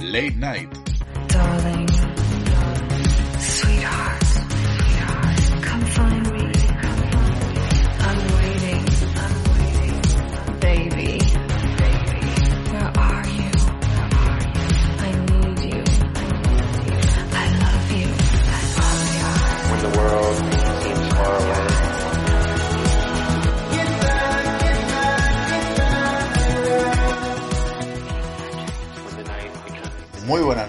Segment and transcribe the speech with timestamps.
[0.00, 0.68] Late Night.
[1.28, 1.87] Darling,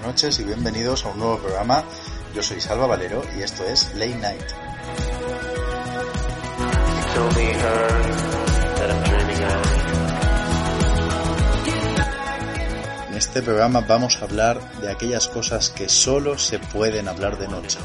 [0.09, 1.83] noches y bienvenidos a un nuevo programa.
[2.33, 4.41] Yo soy Salva Valero y esto es Late Night.
[13.07, 17.47] En este programa vamos a hablar de aquellas cosas que solo se pueden hablar de
[17.47, 17.77] noche.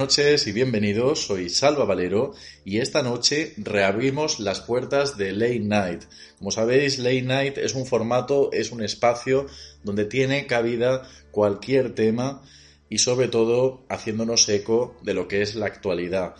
[0.00, 2.32] Noches y bienvenidos, soy Salva Valero
[2.64, 6.04] y esta noche reabrimos las puertas de Late Night.
[6.38, 9.44] Como sabéis, Late Night es un formato, es un espacio
[9.84, 12.42] donde tiene cabida cualquier tema
[12.88, 16.34] y sobre todo haciéndonos eco de lo que es la actualidad.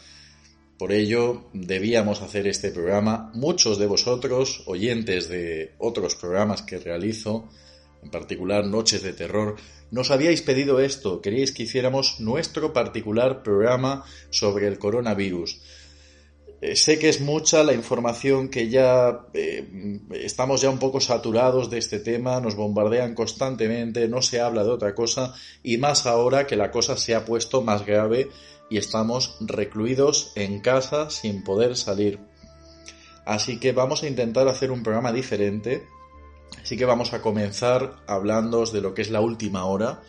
[0.78, 3.30] Por ello debíamos hacer este programa.
[3.34, 7.46] Muchos de vosotros, oyentes de otros programas que realizo,
[8.02, 9.56] en particular Noches de Terror,
[9.90, 15.60] nos habíais pedido esto, queríais que hiciéramos nuestro particular programa sobre el coronavirus.
[16.62, 21.70] Eh, sé que es mucha la información que ya eh, estamos ya un poco saturados
[21.70, 26.46] de este tema, nos bombardean constantemente, no se habla de otra cosa y más ahora
[26.46, 28.28] que la cosa se ha puesto más grave
[28.68, 32.20] y estamos recluidos en casa sin poder salir.
[33.24, 35.86] Así que vamos a intentar hacer un programa diferente,
[36.62, 40.02] Así que vamos a comenzar hablando de lo que es la última hora,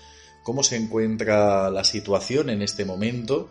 [0.43, 3.49] cómo se encuentra la situación en este momento,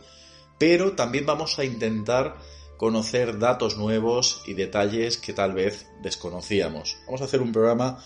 [0.59, 2.37] pero también vamos a intentar
[2.77, 6.99] conocer datos nuevos y detalles que tal vez desconocíamos.
[7.07, 8.03] Vamos a hacer un programa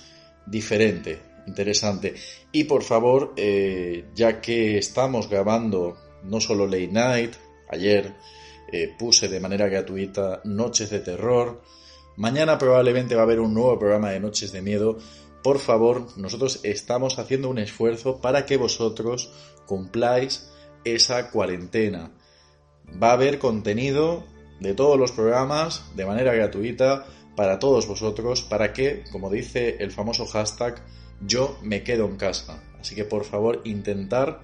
[0.47, 2.15] diferente, interesante.
[2.53, 7.35] Y por favor, eh, ya que estamos grabando no solo Late Night,
[7.69, 8.15] ayer
[8.73, 11.63] eh, puse de manera gratuita Noches de Terror,
[12.17, 14.99] Mañana probablemente va a haber un nuevo programa de Noches de Miedo.
[15.43, 19.33] Por favor, nosotros estamos haciendo un esfuerzo para que vosotros
[19.67, 20.49] cumpláis
[20.85, 22.13] esa cuarentena.
[23.03, 24.25] Va a haber contenido
[24.61, 27.05] de todos los programas de manera gratuita
[27.35, 30.85] para todos vosotros, para que, como dice el famoso hashtag,
[31.21, 32.63] yo me quedo en casa.
[32.81, 34.43] Así que por favor, intentar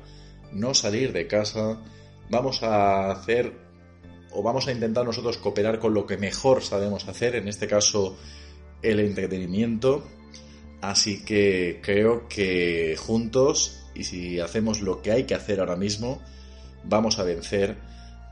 [0.53, 1.81] no salir de casa.
[2.31, 3.70] Vamos a hacer
[4.33, 8.17] o vamos a intentar nosotros cooperar con lo que mejor sabemos hacer, en este caso
[8.83, 10.05] el entretenimiento.
[10.81, 16.23] Así que creo que juntos, y si hacemos lo que hay que hacer ahora mismo,
[16.85, 17.77] vamos a vencer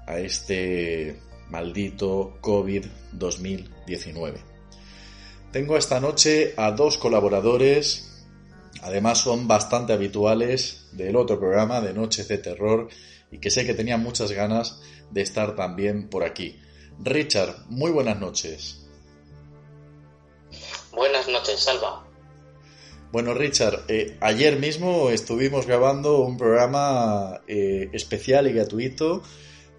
[0.07, 1.21] a este
[1.51, 4.35] maldito COVID-2019.
[5.53, 8.27] Tengo esta noche a dos colaboradores,
[8.83, 12.89] además son bastante habituales del otro programa de Noches de Terror
[13.31, 14.81] y que sé que tenían muchas ganas
[15.11, 16.59] de estar también por aquí.
[17.03, 18.87] Richard, muy buenas noches.
[20.93, 22.05] Buenas noches, Salva.
[23.11, 29.23] Bueno, Richard, eh, ayer mismo estuvimos grabando un programa eh, especial y gratuito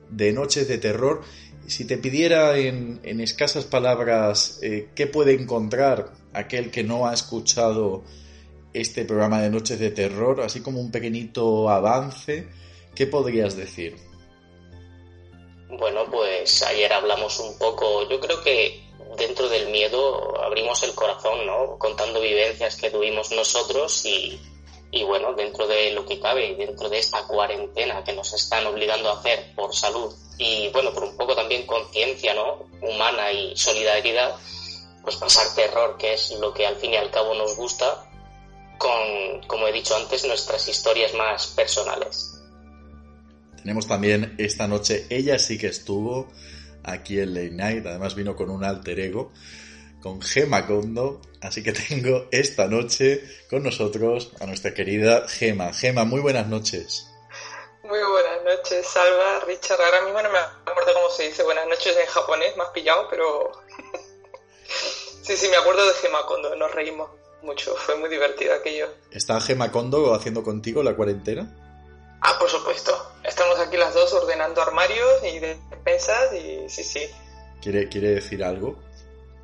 [0.10, 1.22] de Noches de Terror.
[1.68, 7.14] Si te pidiera en, en escasas palabras eh, qué puede encontrar aquel que no ha
[7.14, 8.04] escuchado
[8.74, 12.48] este programa de Noches de Terror, así como un pequeñito avance,
[12.96, 14.09] ¿qué podrías decir?
[15.70, 18.84] Bueno, pues ayer hablamos un poco, yo creo que
[19.18, 21.78] dentro del miedo abrimos el corazón, ¿no?
[21.78, 24.40] Contando vivencias que tuvimos nosotros y,
[24.90, 29.10] y bueno, dentro de lo que cabe, dentro de esta cuarentena que nos están obligando
[29.10, 32.66] a hacer por salud y bueno, por un poco también conciencia, ¿no?
[32.82, 34.36] Humana y solidaridad,
[35.04, 38.10] pues pasar terror, que es lo que al fin y al cabo nos gusta,
[38.80, 42.39] con, como he dicho antes, nuestras historias más personales.
[43.62, 46.28] Tenemos también esta noche, ella sí que estuvo
[46.84, 49.32] aquí en Late Night, además vino con un alter ego,
[50.02, 55.74] con Gema Kondo, así que tengo esta noche con nosotros a nuestra querida Gema.
[55.74, 57.08] Gema, muy buenas noches.
[57.84, 59.82] Muy buenas noches, Salva, Richard.
[59.82, 63.52] Ahora mismo no me acuerdo cómo se dice buenas noches en japonés, has pillado, pero...
[65.24, 67.10] sí, sí, me acuerdo de Gema Kondo, nos reímos
[67.42, 68.90] mucho, fue muy divertido aquello.
[69.12, 71.69] ¿Está Gema Kondo haciendo contigo la cuarentena?
[72.22, 72.92] Ah, por supuesto.
[73.24, 77.02] Estamos aquí las dos ordenando armarios y despensas y sí, sí.
[77.62, 78.78] ¿Quiere, quiere decir algo?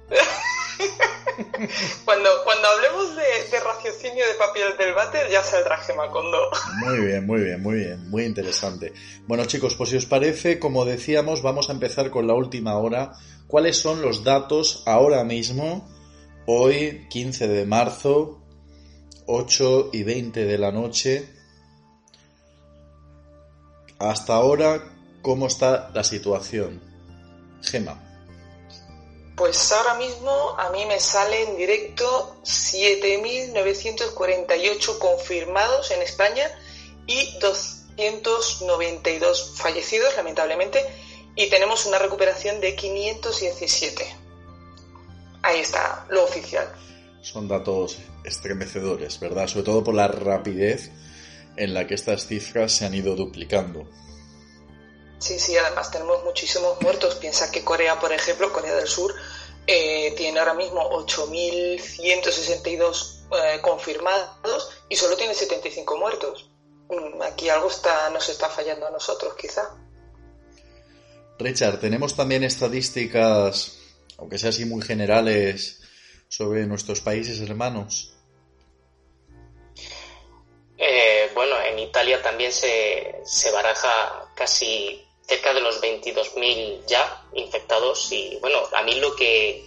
[2.06, 6.50] Cuando, cuando hablemos de, de raciocinio de papel del váter ya saldrá Gemacondo.
[6.78, 8.94] Muy bien, muy bien, muy bien, muy interesante.
[9.28, 13.14] Bueno chicos, pues si os parece, como decíamos, vamos a empezar con la última hora.
[13.48, 15.90] ¿Cuáles son los datos ahora mismo,
[16.46, 18.42] hoy 15 de marzo,
[19.28, 21.35] 8 y 20 de la noche?
[24.00, 24.82] Hasta ahora,
[25.22, 26.82] ¿cómo está la situación?
[27.62, 28.02] Gema.
[29.36, 36.50] Pues ahora mismo a mí me sale en directo 7.948 confirmados en España
[37.06, 40.84] y 292 fallecidos, lamentablemente,
[41.36, 44.16] y tenemos una recuperación de 517.
[45.42, 46.72] Ahí está, lo oficial.
[47.22, 49.48] Son datos estremecedores, ¿verdad?
[49.48, 50.92] Sobre todo por la rapidez
[51.58, 53.90] en la que estas cifras se han ido duplicando.
[55.20, 57.16] Sí, sí, además tenemos muchísimos muertos.
[57.16, 59.16] Piensa que Corea, por ejemplo, Corea del Sur,
[59.66, 66.52] eh, tiene ahora mismo 8.162 eh, confirmados y solo tiene 75 muertos.
[66.90, 69.76] Mm, Aquí algo está, nos está fallando a nosotros, quizá.
[71.40, 73.80] Richard, tenemos también estadísticas,
[74.18, 75.82] aunque sea así muy generales,
[76.28, 78.14] sobre nuestros países hermanos.
[80.78, 88.12] Eh, bueno, en Italia también se, se baraja casi cerca de los 22.000 ya infectados
[88.12, 89.66] y bueno, a mí lo que,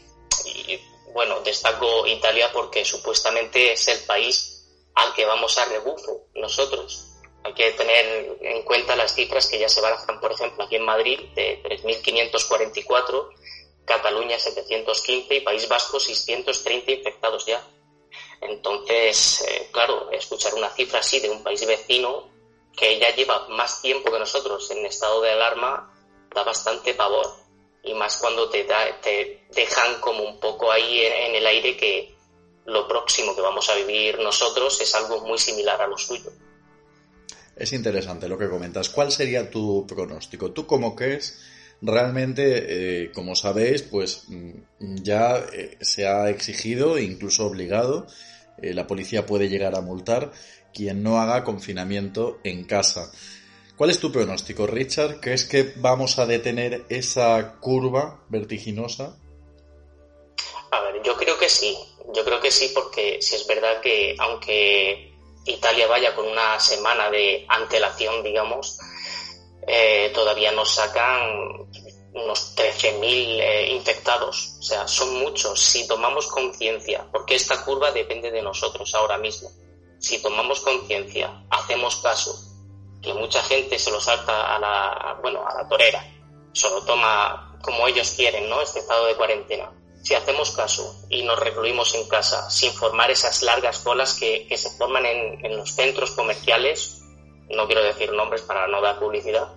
[1.12, 7.04] bueno, destaco Italia porque supuestamente es el país al que vamos a rebufo nosotros.
[7.44, 10.84] Hay que tener en cuenta las cifras que ya se barajan, por ejemplo, aquí en
[10.84, 13.28] Madrid de 3.544,
[13.84, 17.64] Cataluña 715 y País Vasco 630 infectados ya.
[18.40, 22.28] Entonces, eh, claro, escuchar una cifra así de un país vecino
[22.76, 25.92] que ya lleva más tiempo que nosotros en estado de alarma
[26.34, 27.26] da bastante pavor.
[27.82, 32.14] Y más cuando te, da, te dejan como un poco ahí en, el aire que
[32.66, 36.30] lo próximo que vamos a vivir nosotros es algo muy similar a lo suyo.
[37.56, 38.88] Es interesante lo que comentas.
[38.88, 40.52] ¿Cuál sería tu pronóstico?
[40.52, 41.38] ¿Tú cómo crees?
[41.80, 48.06] Realmente, eh, como sabéis, pues mm, ya eh, se ha exigido incluso obligado,
[48.62, 50.32] eh, la policía puede llegar a multar
[50.72, 53.10] quien no haga confinamiento en casa.
[53.76, 55.20] ¿Cuál es tu pronóstico, Richard?
[55.20, 59.16] ¿Crees que vamos a detener esa curva vertiginosa?
[60.72, 61.76] A ver, yo creo que sí.
[62.14, 65.12] Yo creo que sí porque si es verdad que aunque
[65.46, 68.78] Italia vaya con una semana de antelación, digamos,
[69.66, 71.70] eh, todavía nos sacan
[72.18, 74.56] unos 13.000 eh, infectados.
[74.58, 75.60] O sea, son muchos.
[75.60, 79.50] Si tomamos conciencia, porque esta curva depende de nosotros ahora mismo.
[79.98, 82.34] Si tomamos conciencia, hacemos caso,
[83.02, 86.04] que mucha gente se lo salta a la, bueno, a la torera,
[86.52, 88.60] se lo toma como ellos quieren, ¿no?
[88.60, 89.72] Este estado de cuarentena.
[90.02, 94.56] Si hacemos caso y nos recluimos en casa sin formar esas largas colas que, que
[94.56, 97.02] se forman en, en los centros comerciales,
[97.50, 99.54] no quiero decir nombres para no dar publicidad,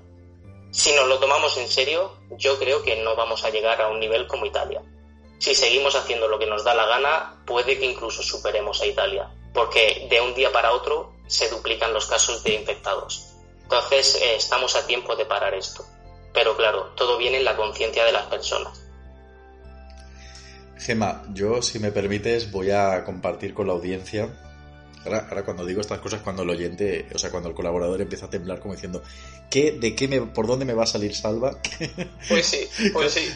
[0.72, 4.00] si nos lo tomamos en serio, yo creo que no vamos a llegar a un
[4.00, 4.82] nivel como Italia.
[5.40, 9.30] Si seguimos haciendo lo que nos da la gana, puede que incluso superemos a Italia,
[9.54, 13.28] porque de un día para otro se duplican los casos de infectados.
[13.64, 15.86] Entonces, eh, estamos a tiempo de parar esto.
[16.34, 18.82] Pero claro, todo viene en la conciencia de las personas.
[20.78, 24.30] Gema, yo, si me permites, voy a compartir con la audiencia.
[25.06, 28.28] Ahora, ahora cuando digo estas cosas, cuando el oyente, o sea, cuando el colaborador empieza
[28.28, 29.02] a temblar como diciendo,
[29.50, 31.58] ¿qué, de qué me, por dónde me va a salir Salva?
[32.30, 33.28] Pues sí, pues sí.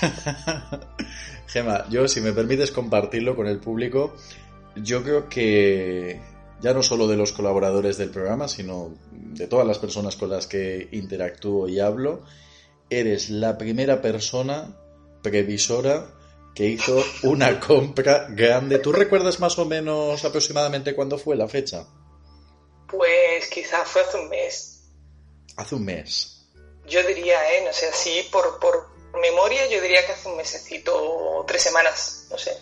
[1.48, 4.14] Gema, yo, si me permites compartirlo con el público,
[4.76, 6.20] yo creo que
[6.62, 10.46] ya no solo de los colaboradores del programa, sino de todas las personas con las
[10.46, 12.22] que interactúo y hablo,
[12.88, 14.76] eres la primera persona
[15.22, 16.06] previsora
[16.54, 18.78] que hizo una compra grande.
[18.78, 21.86] ¿Tú recuerdas más o menos aproximadamente cuándo fue la fecha?
[22.88, 24.82] Pues quizás fue hace un mes.
[25.56, 26.46] Hace un mes.
[26.86, 27.62] Yo diría, ¿eh?
[27.64, 28.88] No sé, así por, por
[29.20, 32.52] memoria, yo diría que hace un mesecito tres semanas, no sé.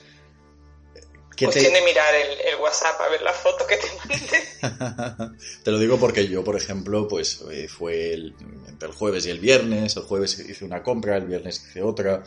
[1.36, 5.36] ¿Qué Cuestión te- de mirar el, el WhatsApp a ver la foto que te mandé.
[5.64, 8.34] Te lo digo porque yo, por ejemplo, pues eh, fue el-
[8.68, 9.96] entre el jueves y el viernes.
[9.96, 12.22] El jueves hice una compra, el viernes hice otra.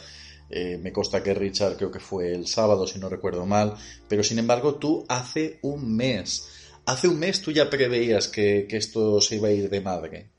[0.49, 3.75] Eh, me consta que Richard creo que fue el sábado, si no recuerdo mal.
[4.07, 6.49] Pero sin embargo, tú hace un mes,
[6.85, 10.29] hace un mes tú ya preveías que, que esto se iba a ir de madre.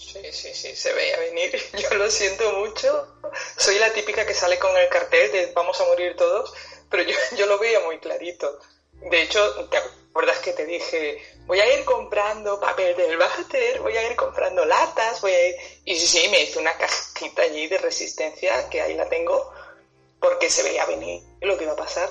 [0.00, 1.50] Sí, sí, sí, se veía venir.
[1.90, 3.16] Yo lo siento mucho.
[3.56, 6.52] Soy la típica que sale con el cartel de vamos a morir todos,
[6.90, 8.58] pero yo, yo lo veía muy clarito.
[9.08, 13.96] De hecho, ¿te acuerdas que te dije, voy a ir comprando papel del váter, voy
[13.96, 15.54] a ir comprando latas, voy a ir...
[15.84, 19.52] Y sí, sí, me hice una cajita allí de resistencia, que ahí la tengo,
[20.20, 22.10] porque se veía venir lo que va a pasar.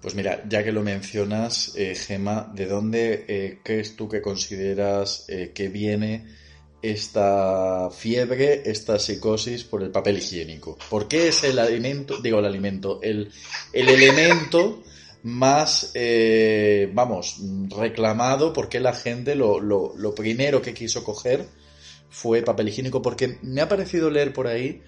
[0.00, 5.24] Pues mira, ya que lo mencionas, eh, Gema, ¿de dónde eh, crees tú que consideras
[5.28, 6.26] eh, que viene
[6.84, 10.76] esta fiebre, esta psicosis por el papel higiénico?
[10.90, 13.32] ¿Por qué es el alimento, digo el alimento, el,
[13.72, 14.82] el elemento
[15.22, 18.52] más, eh, vamos, reclamado?
[18.52, 21.46] ¿Por qué la gente lo, lo, lo primero que quiso coger
[22.10, 23.00] fue papel higiénico?
[23.00, 24.82] Porque me ha parecido leer por ahí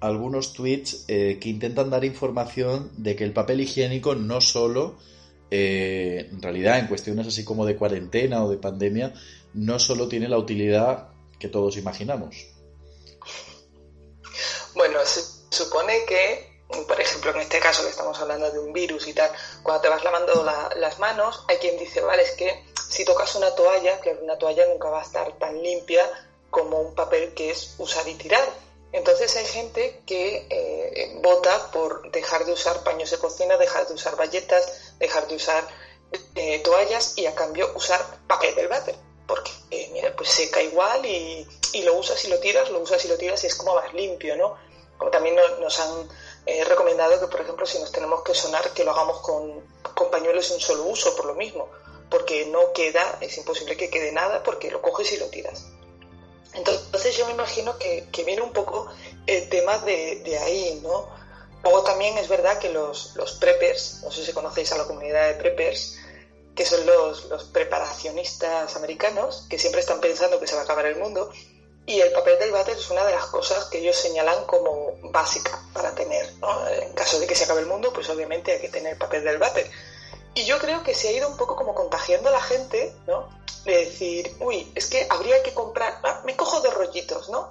[0.00, 4.98] algunos tweets eh, que intentan dar información de que el papel higiénico no solo,
[5.50, 9.14] eh, en realidad en cuestiones así como de cuarentena o de pandemia,
[9.54, 11.08] no solo tiene la utilidad
[11.38, 12.46] que todos imaginamos.
[14.74, 16.46] Bueno, se supone que,
[16.86, 19.30] por ejemplo, en este caso que estamos hablando de un virus y tal,
[19.62, 23.34] cuando te vas lavando la- las manos, hay quien dice, vale, es que si tocas
[23.34, 26.08] una toalla, que una toalla nunca va a estar tan limpia
[26.50, 28.48] como un papel que es usar y tirar.
[28.92, 33.94] Entonces hay gente que eh, vota por dejar de usar paños de cocina, dejar de
[33.94, 35.66] usar bayetas, dejar de usar
[36.36, 38.94] eh, toallas y a cambio usar papel del váter.
[39.28, 43.04] Porque, eh, mira, pues seca igual y, y lo usas y lo tiras, lo usas
[43.04, 44.54] y lo tiras y es como más limpio, ¿no?
[44.96, 46.08] Como también no- nos han
[46.46, 49.62] eh, recomendado que, por ejemplo, si nos tenemos que sonar, que lo hagamos con,
[49.94, 51.68] con pañuelos de un solo uso, por lo mismo.
[52.10, 55.66] Porque no queda, es imposible que quede nada porque lo coges y lo tiras.
[56.54, 58.88] Entonces yo me imagino que, que viene un poco
[59.26, 61.06] el tema de, de ahí, ¿no?
[61.62, 65.26] Luego también es verdad que los, los preppers, no sé si conocéis a la comunidad
[65.28, 65.98] de preppers,
[66.58, 67.22] que son los,
[67.52, 71.30] preparacionistas americanos, que siempre están pensando que se va a acabar el mundo,
[71.86, 75.62] y el papel del váter es una de las cosas que ellos señalan como básica
[75.72, 76.34] para tener.
[76.82, 79.38] En caso de que se acabe el mundo, pues obviamente hay que tener papel del
[79.38, 79.70] váter.
[80.34, 83.28] Y yo creo que se ha ido un poco como contagiando a la gente, ¿no?
[83.64, 87.50] De decir, uy, es que habría que comprar, ah, me cojo de rollitos, ¿no?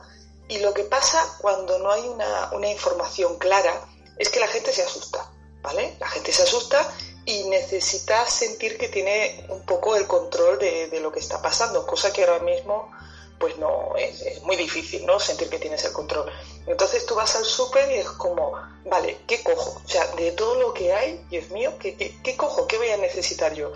[0.50, 3.88] Y lo que pasa cuando no hay una, una información clara
[4.18, 5.32] es que la gente se asusta,
[5.68, 5.98] ¿vale?
[6.00, 6.80] La gente se asusta
[7.26, 11.86] y necesita sentir que tiene un poco el control de, de lo que está pasando,
[11.86, 12.90] cosa que ahora mismo
[13.38, 15.20] pues no, es, muy difícil, ¿no?
[15.20, 16.32] Sentir que tienes el control.
[16.66, 18.54] Entonces tú vas al súper y es como,
[18.86, 19.82] vale, ¿qué cojo?
[19.84, 22.66] O sea, de todo lo que hay, Dios mío, ¿qué, qué, qué cojo?
[22.66, 23.74] ¿Qué voy a necesitar yo?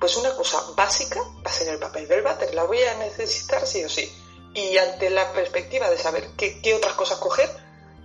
[0.00, 3.66] Pues una cosa básica va a ser el papel del váter, la voy a necesitar
[3.66, 4.10] sí o sí.
[4.54, 7.50] Y ante la perspectiva de saber qué, qué otras cosas coger,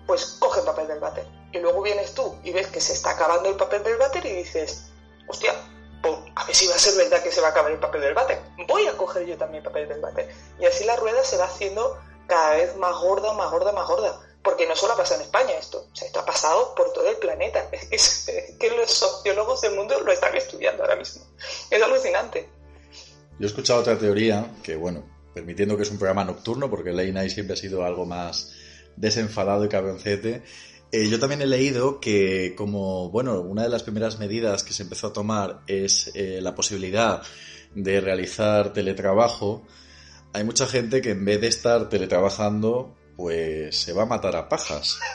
[0.05, 1.38] pues coge el papel del váter.
[1.51, 4.33] Y luego vienes tú y ves que se está acabando el papel del váter y
[4.33, 4.91] dices,
[5.27, 5.53] hostia,
[6.01, 8.01] pues a ver si va a ser verdad que se va a acabar el papel
[8.01, 8.39] del váter.
[8.67, 10.29] Voy a coger yo también papel del váter.
[10.59, 14.19] Y así la rueda se va haciendo cada vez más gorda, más gorda, más gorda.
[14.43, 17.17] Porque no solo pasa en España esto, o sea, esto ha pasado por todo el
[17.17, 17.69] planeta.
[17.91, 21.25] Es que, es que los sociólogos del mundo lo están estudiando ahora mismo.
[21.69, 22.47] Es alucinante.
[23.37, 25.03] Yo he escuchado otra teoría que, bueno,
[25.33, 28.53] permitiendo que es un programa nocturno, porque Late Night siempre ha sido algo más
[28.95, 30.43] desenfadado y cabroncete.
[30.91, 34.83] Eh, yo también he leído que como, bueno, una de las primeras medidas que se
[34.83, 37.21] empezó a tomar es eh, la posibilidad
[37.75, 39.63] de realizar teletrabajo,
[40.33, 44.49] hay mucha gente que en vez de estar teletrabajando, pues se va a matar a
[44.49, 44.97] pajas.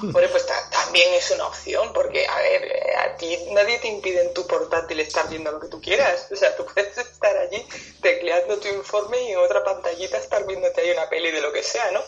[0.00, 3.88] Bueno, pues ta- también es una opción, porque, a ver, eh, a ti nadie te
[3.88, 6.28] impide en tu portátil estar viendo lo que tú quieras.
[6.30, 7.60] O sea, tú puedes estar allí
[8.00, 11.64] tecleando tu informe y en otra pantallita estar viéndote ahí una peli de lo que
[11.64, 11.98] sea, ¿no?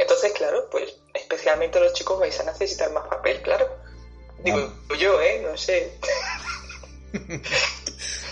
[0.00, 3.68] Entonces, claro, pues especialmente los chicos vais a necesitar más papel, claro.
[4.42, 5.44] Digo yo, ¿eh?
[5.46, 5.92] No sé.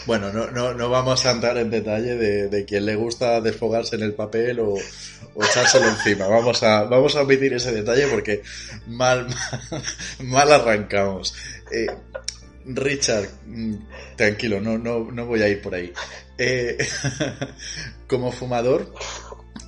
[0.07, 3.97] Bueno, no, no, no vamos a entrar en detalle de, de quién le gusta desfogarse
[3.97, 6.27] en el papel o, o echárselo encima.
[6.27, 8.43] Vamos a, vamos a omitir ese detalle porque
[8.87, 9.83] mal, mal,
[10.21, 11.35] mal arrancamos.
[11.71, 11.89] Eh,
[12.65, 13.75] Richard, mm,
[14.17, 15.93] tranquilo, no, no, no voy a ir por ahí.
[16.39, 16.79] Eh,
[18.07, 18.95] como fumador,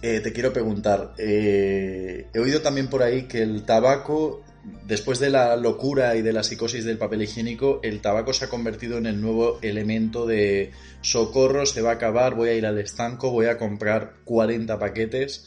[0.02, 4.42] eh, te quiero preguntar, eh, he oído también por ahí que el tabaco,
[4.86, 8.48] después de la locura y de la psicosis del papel higiénico, el tabaco se ha
[8.48, 12.78] convertido en el nuevo elemento de socorro, se va a acabar, voy a ir al
[12.78, 15.46] estanco, voy a comprar 40 paquetes.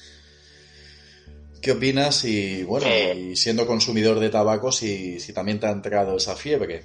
[1.61, 2.25] ¿Qué opinas?
[2.25, 3.15] Y bueno, Eh.
[3.31, 6.83] y siendo consumidor de tabaco, si, si también te ha entrado esa fiebre.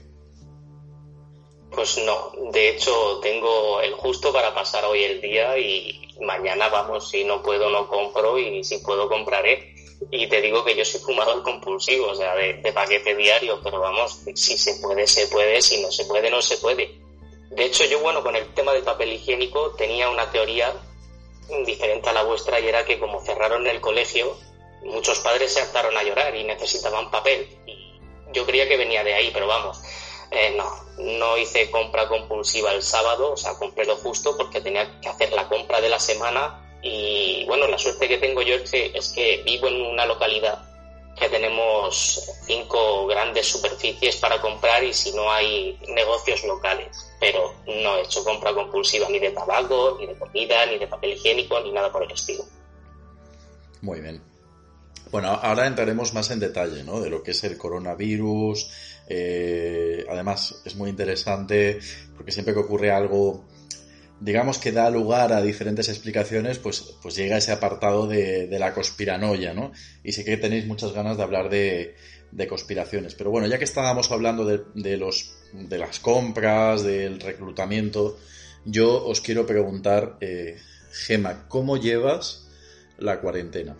[1.70, 7.10] Pues no, de hecho tengo el justo para pasar hoy el día y mañana vamos,
[7.10, 9.74] si no puedo no compro y si puedo compraré.
[10.10, 14.20] Y te digo que yo soy fumador compulsivo, o sea, de, paquete diario, pero vamos,
[14.34, 16.98] si se puede, se puede, si no se puede, no se puede.
[17.50, 20.72] De hecho, yo, bueno, con el tema del papel higiénico tenía una teoría
[21.66, 24.36] diferente a la vuestra y era que como cerraron el colegio,
[24.84, 27.48] muchos padres se hartaron a llorar y necesitaban papel.
[27.66, 28.00] Y
[28.32, 29.80] yo creía que venía de ahí, pero vamos,
[30.30, 35.00] eh, no, no hice compra compulsiva el sábado, o sea, compré lo justo porque tenía
[35.00, 38.70] que hacer la compra de la semana y bueno, la suerte que tengo yo es
[38.70, 40.68] que, es que vivo en una localidad
[41.18, 46.88] que tenemos cinco grandes superficies para comprar y si no hay negocios locales.
[47.20, 51.14] Pero no he hecho compra compulsiva ni de tabaco, ni de comida, ni de papel
[51.14, 52.44] higiénico, ni nada por el estilo.
[53.80, 54.22] Muy bien.
[55.10, 57.00] Bueno, ahora entraremos más en detalle, ¿no?
[57.00, 58.70] De lo que es el coronavirus.
[59.08, 61.78] Eh, además, es muy interesante
[62.16, 63.46] porque siempre que ocurre algo,
[64.20, 68.74] digamos que da lugar a diferentes explicaciones, pues, pues llega ese apartado de, de la
[68.74, 69.72] conspiranoia, ¿no?
[70.04, 71.96] Y sé que tenéis muchas ganas de hablar de,
[72.30, 73.14] de conspiraciones.
[73.14, 78.18] Pero bueno, ya que estábamos hablando de, de los, de las compras, del reclutamiento,
[78.64, 80.58] yo os quiero preguntar, eh,
[80.92, 82.48] Gema, ¿cómo llevas
[82.98, 83.76] la cuarentena?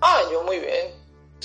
[0.00, 0.77] Ah, yo muy bien.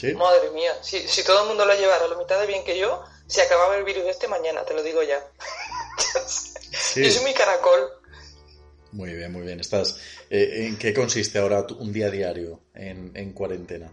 [0.04, 0.14] ¿Sí?
[0.16, 3.04] Madre mía, si, si todo el mundo lo llevara la mitad de bien que yo,
[3.26, 5.26] se acababa el virus este mañana, te lo digo ya.
[6.74, 7.04] Sí.
[7.04, 7.90] Yo soy muy caracol.
[8.92, 9.60] Muy bien, muy bien.
[9.60, 9.96] Estás.
[10.30, 13.92] eh, ¿En qué consiste ahora un día diario en, en cuarentena?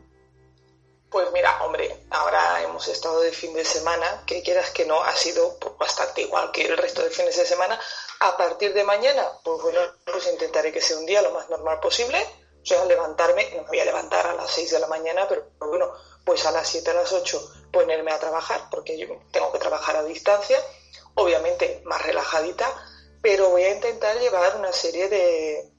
[1.11, 5.13] Pues mira, hombre, ahora hemos estado de fin de semana, que quieras que no, ha
[5.13, 7.79] sido bastante igual que el resto de fines de semana.
[8.21, 11.81] A partir de mañana, pues bueno, pues intentaré que sea un día lo más normal
[11.81, 12.19] posible.
[12.63, 15.47] O sea, levantarme, no me voy a levantar a las 6 de la mañana, pero
[15.59, 15.93] bueno,
[16.25, 19.97] pues a las 7, a las 8 ponerme a trabajar, porque yo tengo que trabajar
[19.97, 20.59] a distancia,
[21.15, 22.67] obviamente más relajadita,
[23.23, 25.71] pero voy a intentar llevar una serie de,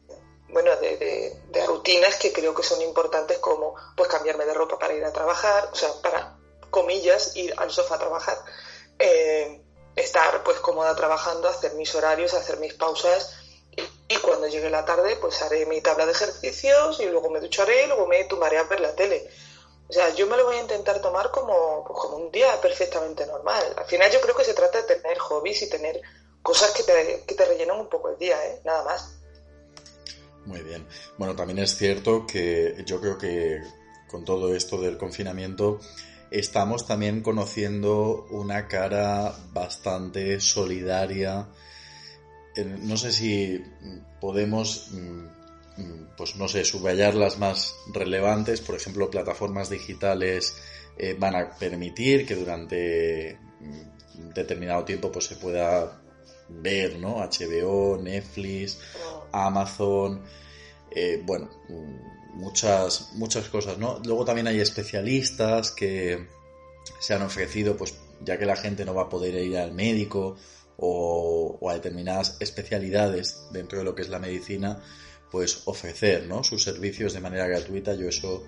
[0.50, 5.06] bueno, de rutinas que creo que son importantes como pues cambiarme de ropa para ir
[5.06, 6.38] a trabajar, o sea, para
[6.72, 8.38] comillas ir al sofá a trabajar,
[8.98, 9.62] eh,
[9.96, 13.36] estar pues cómoda trabajando, hacer mis horarios, hacer mis pausas
[14.08, 17.86] y, cuando llegue la tarde pues haré mi tabla de ejercicios y luego me ducharé
[17.86, 19.30] y luego me tumbaré a ver la tele.
[19.88, 23.26] O sea, yo me lo voy a intentar tomar como, pues, como un día perfectamente
[23.26, 23.74] normal.
[23.76, 26.02] Al final yo creo que se trata de tener hobbies y tener
[26.42, 28.62] cosas que te, que te rellenan un poco el día, ¿eh?
[28.64, 29.18] Nada más.
[30.46, 30.88] Muy bien.
[31.18, 33.62] Bueno, también es cierto que yo creo que
[34.10, 35.80] con todo esto del confinamiento
[36.32, 41.48] estamos también conociendo una cara bastante solidaria.
[42.56, 43.64] No sé si
[44.20, 48.62] podemos, mm, mm, pues no sé, subrayar las más relevantes.
[48.62, 50.56] Por ejemplo, plataformas digitales
[50.98, 56.02] eh, van a permitir que durante mm, determinado tiempo pues se pueda
[56.50, 57.18] ver, ¿no?
[57.20, 58.80] HBO, Netflix,
[59.32, 60.22] Amazon,
[60.92, 61.50] eh, bueno,
[62.34, 64.00] muchas, muchas cosas, ¿no?
[64.04, 66.28] Luego también hay especialistas que
[67.00, 70.36] se han ofrecido, pues ya que la gente no va a poder ir al médico
[70.82, 74.82] o, a determinadas especialidades dentro de lo que es la medicina,
[75.32, 76.44] pues ofrecer, ¿no?
[76.44, 77.94] Sus servicios de manera gratuita.
[77.94, 78.44] Yo eso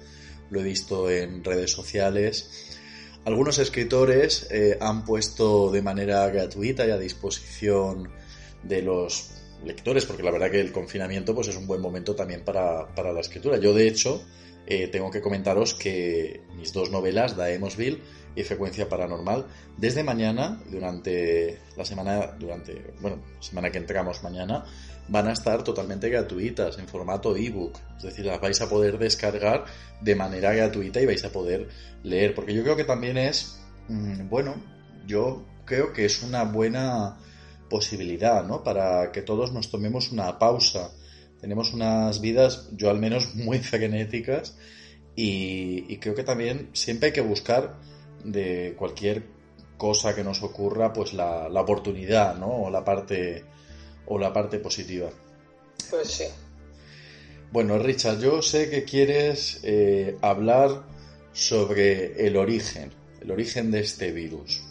[0.50, 2.80] lo he visto en redes sociales.
[3.24, 8.10] Algunos escritores eh, han puesto de manera gratuita y a disposición
[8.64, 9.30] de los
[9.64, 13.14] lectores, porque la verdad que el confinamiento pues, es un buen momento también para, para
[13.14, 13.58] la escritura.
[13.58, 14.22] Yo, de hecho,
[14.66, 18.02] eh, tengo que comentaros que mis dos novelas, Daemosville
[18.36, 19.46] y Frecuencia Paranormal,
[19.78, 24.66] desde mañana, durante la semana, durante, bueno, semana que entramos mañana,
[25.08, 27.78] van a estar totalmente gratuitas en formato ebook.
[27.98, 29.66] Es decir, las vais a poder descargar
[30.02, 31.70] de manera gratuita y vais a poder
[32.04, 32.34] leer.
[32.34, 34.56] Porque yo creo que también es, mm, bueno,
[35.06, 37.18] yo creo que es una buena
[37.70, 38.64] posibilidad, ¿no?
[38.64, 40.92] Para que todos nos tomemos una pausa.
[41.42, 44.56] Tenemos unas vidas, yo al menos, muy frenéticas
[45.16, 47.80] y, y creo que también siempre hay que buscar
[48.24, 49.24] de cualquier
[49.78, 52.64] cosa que nos ocurra, pues la, la oportunidad, ¿no?
[52.64, 53.44] O la parte
[54.06, 55.10] o la parte positiva.
[55.90, 56.26] Pues sí.
[57.52, 60.84] Bueno, Richard, yo sé que quieres eh, hablar
[61.34, 64.62] sobre el origen, el origen de este virus.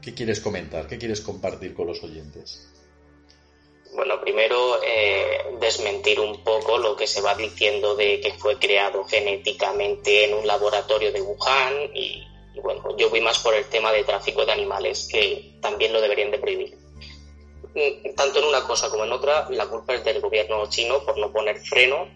[0.00, 0.86] ¿Qué quieres comentar?
[0.86, 2.66] ¿Qué quieres compartir con los oyentes?
[3.94, 9.04] Bueno, primero eh, desmentir un poco lo que se va diciendo de que fue creado
[9.04, 12.26] genéticamente en un laboratorio de Wuhan y,
[12.96, 16.38] yo voy más por el tema de tráfico de animales que también lo deberían de
[16.38, 16.76] prohibir.
[17.74, 21.16] Mm, Tanto en una cosa como en otra, la culpa es del gobierno chino por
[21.18, 22.08] no poner freno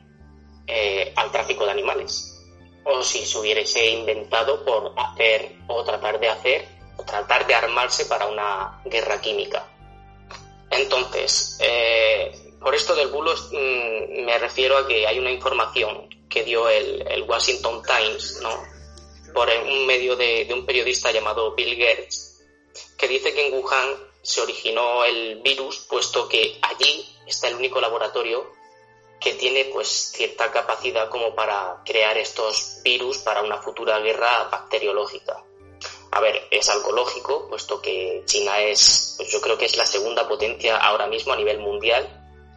[0.66, 2.30] eh, al tráfico de animales.
[2.84, 8.06] O si se hubiese inventado por hacer o tratar de hacer o tratar de armarse
[8.06, 9.66] para una guerra química.
[10.70, 16.42] Entonces, eh, por esto del bulo mm, me refiero a que hay una información que
[16.42, 18.73] dio el Washington Times, ¿no?
[19.34, 22.40] Por un medio de, de un periodista llamado Bill Gates,
[22.96, 27.80] que dice que en Wuhan se originó el virus, puesto que allí está el único
[27.80, 28.50] laboratorio
[29.20, 35.42] que tiene pues cierta capacidad como para crear estos virus para una futura guerra bacteriológica.
[36.10, 39.86] A ver, es algo lógico, puesto que China es, pues yo creo que es la
[39.86, 42.06] segunda potencia ahora mismo a nivel mundial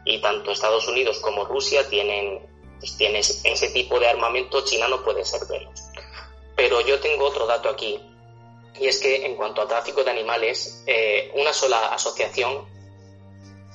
[0.06, 2.46] y tanto Estados Unidos como Rusia tienen
[2.80, 5.87] pues tienes ese tipo de armamento, China no puede ser menos.
[6.58, 7.98] Pero yo tengo otro dato aquí,
[8.80, 12.66] y es que en cuanto a tráfico de animales, eh, una sola asociación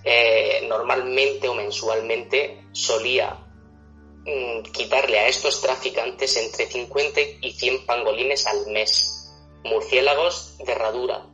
[0.04, 3.38] eh, normalmente o mensualmente solía
[4.26, 9.32] mm, quitarle a estos traficantes entre 50 y 100 pangolines al mes,
[9.64, 11.24] murciélagos de herradura,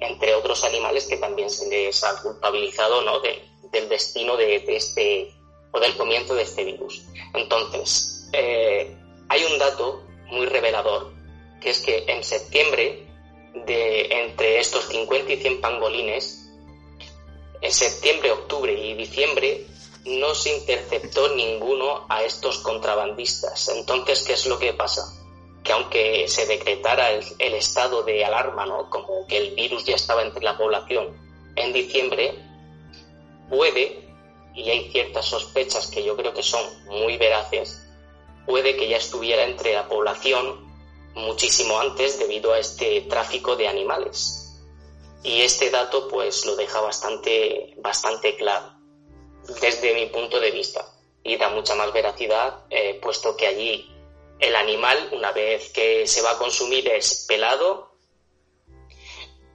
[0.00, 3.18] entre otros animales que también se les ha culpabilizado ¿no?
[3.20, 5.32] de- del destino de, de este
[5.72, 7.02] o del comienzo de este virus.
[7.34, 8.94] Entonces, eh,
[9.28, 10.02] hay un dato
[10.32, 11.12] muy revelador,
[11.60, 13.06] que es que en septiembre,
[13.66, 16.50] de entre estos 50 y 100 pangolines,
[17.60, 19.66] en septiembre, octubre y diciembre
[20.04, 23.68] no se interceptó ninguno a estos contrabandistas.
[23.68, 25.02] Entonces, ¿qué es lo que pasa?
[25.62, 28.90] Que aunque se decretara el, el estado de alarma, ¿no?
[28.90, 31.16] como que el virus ya estaba entre la población
[31.54, 32.34] en diciembre,
[33.48, 34.02] puede,
[34.54, 37.81] y hay ciertas sospechas que yo creo que son muy veraces,
[38.46, 40.72] puede que ya estuviera entre la población
[41.14, 44.60] muchísimo antes debido a este tráfico de animales.
[45.22, 48.72] Y este dato pues lo deja bastante, bastante claro
[49.60, 50.84] desde mi punto de vista
[51.22, 53.88] y da mucha más veracidad eh, puesto que allí
[54.38, 57.91] el animal una vez que se va a consumir es pelado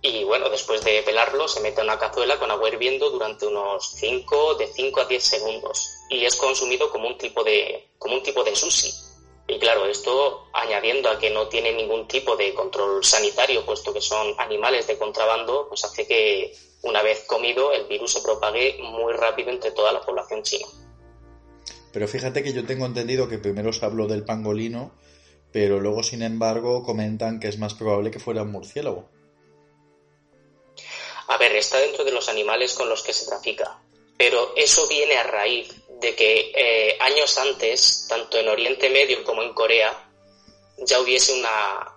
[0.01, 3.93] y bueno, después de pelarlo se mete a una cazuela con agua hirviendo durante unos
[3.95, 8.23] 5, de 5 a 10 segundos y es consumido como un tipo de, como un
[8.23, 8.93] tipo de sushi.
[9.49, 14.01] Y claro, esto añadiendo a que no tiene ningún tipo de control sanitario, puesto que
[14.01, 19.13] son animales de contrabando, pues hace que una vez comido el virus se propague muy
[19.13, 20.67] rápido entre toda la población china.
[21.93, 24.91] Pero fíjate que yo tengo entendido que primero se habló del pangolino,
[25.51, 29.10] pero luego, sin embargo, comentan que es más probable que fuera un murciélago.
[31.28, 33.80] A ver, está dentro de los animales con los que se trafica,
[34.18, 39.44] pero eso viene a raíz de que eh, años antes, tanto en Oriente Medio como
[39.44, 40.10] en Corea,
[40.78, 41.96] ya hubiese una,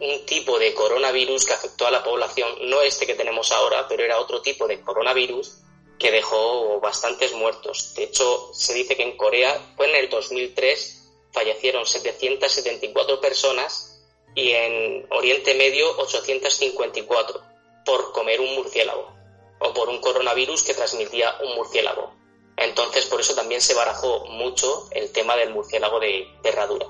[0.00, 4.04] un tipo de coronavirus que afectó a la población, no este que tenemos ahora, pero
[4.04, 5.58] era otro tipo de coronavirus
[5.98, 7.94] que dejó bastantes muertos.
[7.94, 10.98] De hecho, se dice que en Corea fue en el 2003
[11.30, 14.02] fallecieron 774 personas
[14.34, 17.51] y en Oriente Medio 854
[17.84, 19.12] por comer un murciélago
[19.60, 22.14] o por un coronavirus que transmitía un murciélago.
[22.56, 26.86] Entonces, por eso también se barajó mucho el tema del murciélago de, de herradura.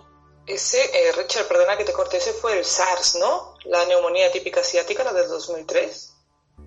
[0.47, 3.55] Ese, eh, Richard, perdona que te corte, ese fue el SARS, ¿no?
[3.65, 6.15] La neumonía típica asiática, la del 2003.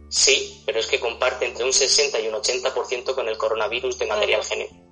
[0.09, 4.05] Sí, pero es que comparte entre un 60 y un 80% con el coronavirus de
[4.05, 4.85] material genético.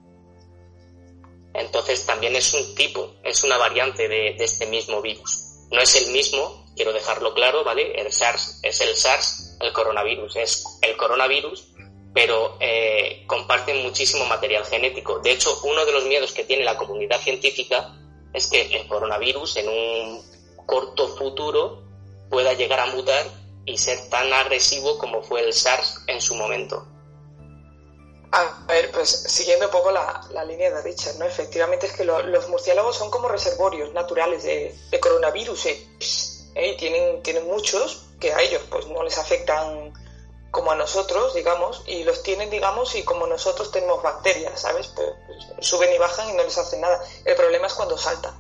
[1.54, 5.40] Entonces también es un tipo, es una variante de, de este mismo virus.
[5.72, 7.94] No es el mismo, quiero dejarlo claro, ¿vale?
[8.00, 11.68] El SARS es el SARS, el coronavirus es el coronavirus,
[12.14, 15.20] pero eh, comparten muchísimo material genético.
[15.20, 17.96] De hecho, uno de los miedos que tiene la comunidad científica
[18.34, 21.84] es que el coronavirus en un corto futuro
[22.30, 23.26] pueda llegar a mutar
[23.66, 26.88] y ser tan agresivo como fue el SARS en su momento.
[28.32, 31.26] A ver, pues siguiendo un poco la, línea de Richard, ¿no?
[31.26, 35.88] Efectivamente es que lo- los murciélagos son como reservorios naturales de, de coronavirus, ¿eh?
[36.56, 36.70] ¿Eh?
[36.70, 39.94] Y tienen, tienen muchos que a ellos pues no les afectan
[40.52, 44.88] como a nosotros, digamos, y los tienen, digamos, y como nosotros tenemos bacterias, ¿sabes?
[44.88, 47.04] Pues, pues, suben y bajan y no les hacen nada.
[47.26, 48.36] El problema es cuando salta.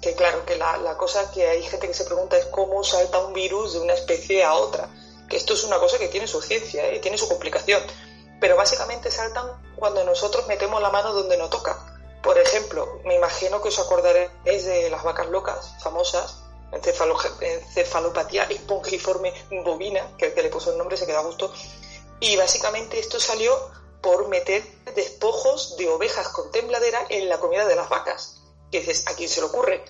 [0.00, 3.18] Que claro, que la, la cosa que hay gente que se pregunta es cómo salta
[3.18, 4.88] un virus de una especie a otra.
[5.28, 7.00] Que esto es una cosa que tiene su ciencia, ¿eh?
[7.00, 7.82] tiene su complicación
[8.40, 11.78] pero básicamente saltan cuando nosotros metemos la mano donde no toca.
[12.22, 16.42] Por ejemplo, me imagino que os acordaréis de las vacas locas famosas,
[16.72, 19.32] encefalopatía espongiforme
[19.64, 21.52] bovina, que el que le puso el nombre se queda a gusto,
[22.20, 23.56] y básicamente esto salió
[24.00, 24.62] por meter
[24.94, 28.42] despojos de ovejas con tembladera en la comida de las vacas.
[28.70, 29.84] Que dices, ¿a quién se le ocurre?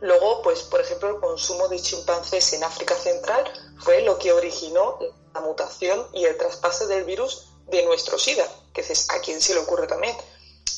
[0.00, 3.44] Luego, pues, por ejemplo, el consumo de chimpancés en África Central
[3.80, 4.98] fue lo que originó
[5.32, 9.54] la mutación y el traspase del virus de nuestro SIDA, que dices, ¿a quién se
[9.54, 10.16] le ocurre también?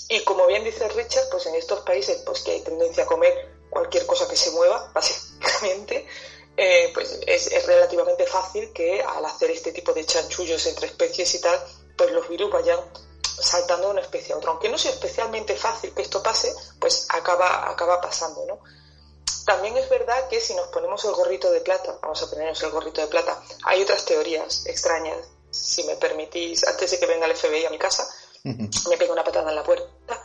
[0.09, 3.53] Y como bien dice Richard, pues en estos países pues que hay tendencia a comer
[3.74, 6.06] cualquier cosa que se mueva, básicamente,
[6.56, 11.34] eh, pues es, es relativamente fácil que al hacer este tipo de chanchullos entre especies
[11.34, 11.60] y tal,
[11.96, 12.80] pues los virus vayan
[13.22, 14.50] saltando de una especie a otra.
[14.50, 18.60] Aunque no sea especialmente fácil que esto pase, pues acaba, acaba pasando, ¿no?
[19.44, 22.70] También es verdad que si nos ponemos el gorrito de plata, vamos a ponernos el
[22.70, 25.18] gorrito de plata, hay otras teorías extrañas.
[25.50, 28.08] Si me permitís, antes de que venga el FBI a mi casa,
[28.42, 30.22] me pega una patada en la puerta.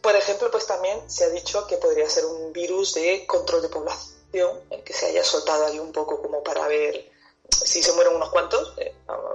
[0.00, 3.68] Por ejemplo, pues también se ha dicho que podría ser un virus de control de
[3.68, 7.10] población, que se haya soltado ahí un poco como para ver
[7.64, 8.94] si se mueren unos cuantos, eh,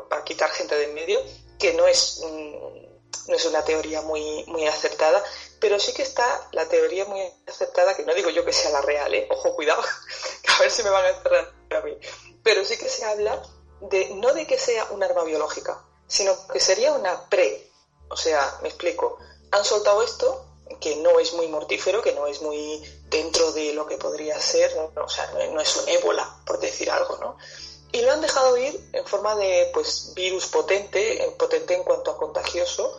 [0.10, 1.19] para quitar gente de en medio,
[1.58, 2.84] que no es mm,
[3.28, 5.23] no es una teoría muy, muy acertada,
[5.60, 8.82] pero sí que está la teoría muy acertada, que no digo yo que sea la
[8.82, 9.28] real, ¿eh?
[9.30, 9.82] ojo, cuidado,
[10.47, 11.97] a ver si me van a encerrar a mí,
[12.43, 13.41] pero sí que se habla
[13.82, 17.71] de, no de que sea un arma biológica, sino que sería una pre,
[18.10, 19.17] o sea, me explico,
[19.52, 20.45] han soltado esto,
[20.80, 24.76] que no es muy mortífero, que no es muy dentro de lo que podría ser,
[24.76, 25.04] ¿no?
[25.04, 27.38] o sea, no es un ébola, por decir algo, ¿no?
[27.92, 32.18] Y lo han dejado ir en forma de pues, virus potente, potente en cuanto a
[32.18, 32.98] contagioso,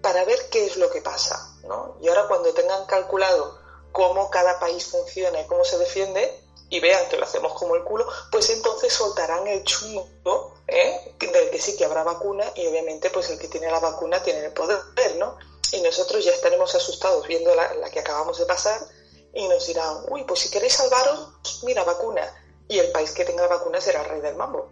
[0.00, 1.52] para ver qué es lo que pasa.
[1.64, 1.96] ¿no?
[2.00, 3.58] Y ahora cuando tengan calculado
[3.90, 6.32] cómo cada país funciona y cómo se defiende,
[6.70, 11.14] y vean que lo hacemos como el culo, pues entonces soltarán el chungo ¿eh?
[11.18, 14.44] del que sí que habrá vacuna y obviamente pues el que tiene la vacuna tiene
[14.44, 14.80] el poder,
[15.18, 15.36] ¿no?
[15.72, 18.80] Y nosotros ya estaremos asustados viendo la, que acabamos de pasar
[19.32, 21.28] y nos dirán, uy, pues si queréis salvaros,
[21.62, 22.22] mira, vacuna
[22.68, 24.70] y el país que tenga la vacuna será el rey del mambo.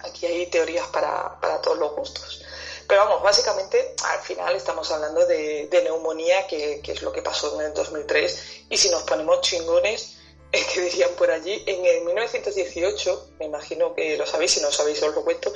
[0.00, 2.44] Aquí hay teorías para, para todos los gustos.
[2.86, 7.58] Pero vamos, básicamente al final estamos hablando de, neumonía, que, que, es lo que pasó
[7.58, 8.66] en el 2003.
[8.68, 10.16] Y si nos ponemos chingones,
[10.52, 14.70] es que dirían por allí, en el 1918, me imagino que lo sabéis, si no
[14.70, 15.52] sabéis os lo cuento,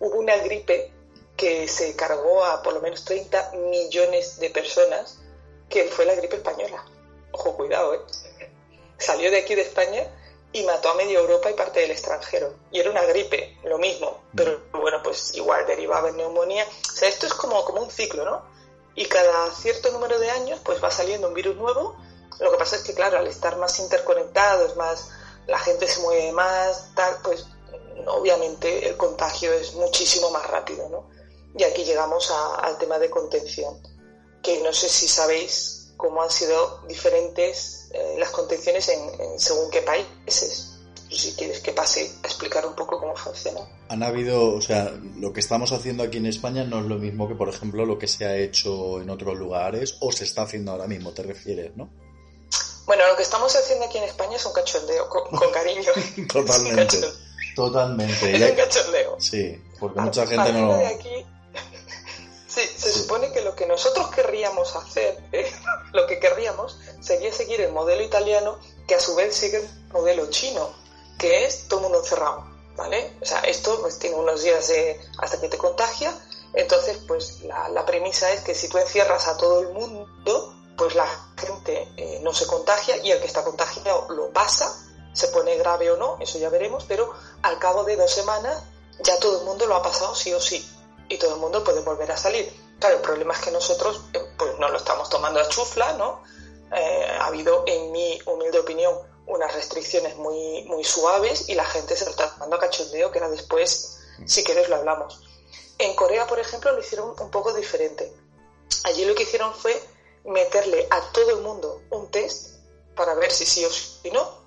[0.00, 0.92] hubo una gripe
[1.36, 5.18] que se cargó a por lo menos 30 millones de personas,
[5.68, 6.84] que fue la gripe española.
[7.32, 8.00] Ojo, cuidado, ¿eh?
[8.98, 10.06] Salió de aquí de España
[10.52, 12.54] y mató a media Europa y parte del extranjero.
[12.70, 16.64] Y era una gripe, lo mismo, pero bueno, pues igual derivaba en neumonía.
[16.64, 18.42] O sea, esto es como, como un ciclo, ¿no?
[18.94, 21.96] Y cada cierto número de años, pues va saliendo un virus nuevo.
[22.38, 25.08] Lo que pasa es que, claro, al estar más interconectados, más
[25.46, 27.46] la gente se mueve más, tal, pues
[28.06, 31.11] obviamente el contagio es muchísimo más rápido, ¿no?
[31.56, 33.80] Y aquí llegamos a, al tema de contención,
[34.42, 39.70] que no sé si sabéis cómo han sido diferentes eh, las contenciones en, en, según
[39.70, 40.68] qué países.
[41.10, 43.60] Si quieres que pase a explicar un poco cómo funciona.
[43.90, 47.28] Han habido, o sea, lo que estamos haciendo aquí en España no es lo mismo
[47.28, 50.72] que, por ejemplo, lo que se ha hecho en otros lugares o se está haciendo
[50.72, 51.90] ahora mismo, te refieres, ¿no?
[52.86, 55.92] Bueno, lo que estamos haciendo aquí en España es un cachondeo, con, con cariño.
[56.32, 56.98] Totalmente.
[57.54, 58.34] Totalmente.
[58.34, 59.16] Es un cachondeo.
[59.20, 60.72] Sí, porque mucha gente no.
[60.72, 61.21] Aquí,
[62.54, 65.50] Sí, se supone que lo que nosotros querríamos hacer, ¿eh?
[65.92, 70.28] lo que querríamos, sería seguir el modelo italiano, que a su vez sigue el modelo
[70.28, 70.70] chino,
[71.18, 73.16] que es todo mundo encerrado, ¿vale?
[73.22, 76.12] O sea, esto pues, tiene unos días de, hasta que te contagia,
[76.52, 80.94] entonces pues la, la, premisa es que si tú encierras a todo el mundo, pues
[80.94, 84.70] la gente eh, no se contagia y el que está contagiado lo pasa,
[85.14, 88.62] se pone grave o no, eso ya veremos, pero al cabo de dos semanas
[89.00, 90.68] ya todo el mundo lo ha pasado sí o sí
[91.12, 92.50] y todo el mundo puede volver a salir.
[92.80, 94.00] Claro, el problema es que nosotros
[94.38, 96.22] pues no lo estamos tomando a chufla, ¿no?
[96.74, 98.94] Eh, ha habido, en mi humilde opinión,
[99.26, 103.18] unas restricciones muy, muy suaves y la gente se lo está tomando a cachondeo, que
[103.18, 105.22] ahora después, si quieres, lo hablamos.
[105.78, 108.10] En Corea, por ejemplo, lo hicieron un poco diferente.
[108.84, 109.78] Allí lo que hicieron fue
[110.24, 112.56] meterle a todo el mundo un test
[112.96, 114.40] para ver si sí o si no.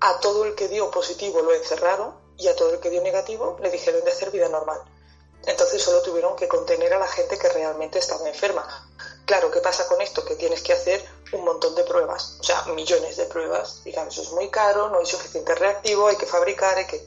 [0.00, 3.58] A todo el que dio positivo lo encerraron y a todo el que dio negativo
[3.60, 4.80] le dijeron de hacer vida normal.
[5.48, 8.86] Entonces solo tuvieron que contener a la gente que realmente estaba enferma.
[9.24, 10.22] Claro, ¿qué pasa con esto?
[10.22, 13.82] Que tienes que hacer un montón de pruebas, o sea, millones de pruebas.
[13.82, 17.02] Digamos, eso es muy caro, no hay suficiente reactivo, hay que fabricar, hay que...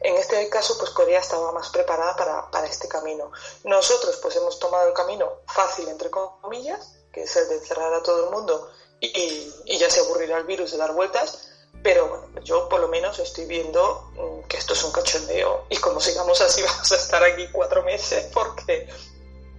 [0.00, 3.32] En este caso, pues Corea estaba más preparada para, para este camino.
[3.64, 8.02] Nosotros, pues hemos tomado el camino fácil, entre comillas, que es el de encerrar a
[8.02, 8.70] todo el mundo
[9.00, 11.47] y, y ya se aburrirá el virus de dar vueltas,
[11.82, 14.12] pero bueno, yo por lo menos estoy viendo
[14.48, 18.28] que esto es un cachondeo y como sigamos así vamos a estar aquí cuatro meses
[18.32, 18.88] porque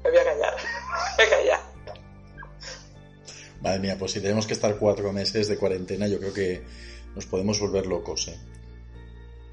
[0.03, 0.55] me voy a callar,
[1.17, 1.69] me voy a callar.
[3.61, 6.63] Madre mía, pues si tenemos que estar cuatro meses de cuarentena yo creo que
[7.15, 8.39] nos podemos volver locos, ¿eh?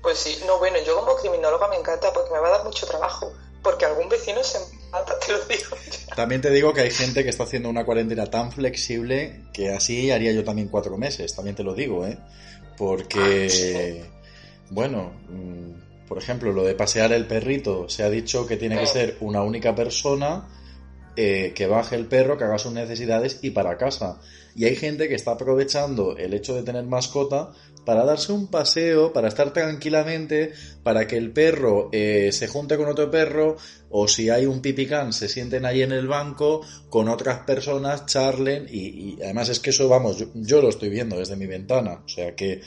[0.03, 2.87] Pues sí, no, bueno, yo como criminóloga me encanta porque me va a dar mucho
[2.87, 4.59] trabajo, porque algún vecino se
[5.27, 5.77] te lo digo.
[6.15, 10.11] También te digo que hay gente que está haciendo una cuarentena tan flexible que así
[10.11, 12.19] haría yo también cuatro meses, también te lo digo, ¿eh?
[12.77, 14.05] Porque,
[14.71, 15.13] bueno,
[16.09, 19.43] por ejemplo, lo de pasear el perrito, se ha dicho que tiene que ser una
[19.43, 20.49] única persona
[21.17, 24.21] eh, que baje el perro, que haga sus necesidades y para casa.
[24.55, 27.53] Y hay gente que está aprovechando el hecho de tener mascota
[27.87, 32.89] para darse un paseo, para estar tranquilamente, para que el perro eh, se junte con
[32.89, 33.57] otro perro,
[33.91, 38.67] o si hay un pipicán, se sienten ahí en el banco con otras personas, charlen,
[38.69, 42.03] y, y además es que eso, vamos, yo, yo, lo estoy viendo desde mi ventana,
[42.05, 42.61] o sea que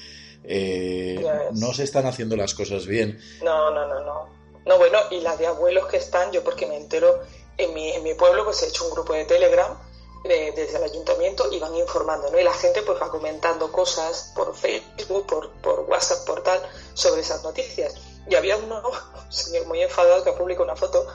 [0.45, 3.19] eh, no se están haciendo las cosas bien.
[3.43, 4.39] No, no, no, no.
[4.65, 7.19] No, bueno, y las de abuelos que están, yo porque me entero,
[7.57, 9.77] en mi, en mi pueblo pues he hecho un grupo de Telegram,
[10.23, 12.39] de, desde el ayuntamiento y van informando, ¿no?
[12.39, 16.61] Y la gente pues va comentando cosas por Facebook, por, por WhatsApp, por tal,
[16.93, 17.95] sobre esas noticias.
[18.27, 18.81] Y había uno,
[19.25, 21.07] un señor muy enfadado que publicó una foto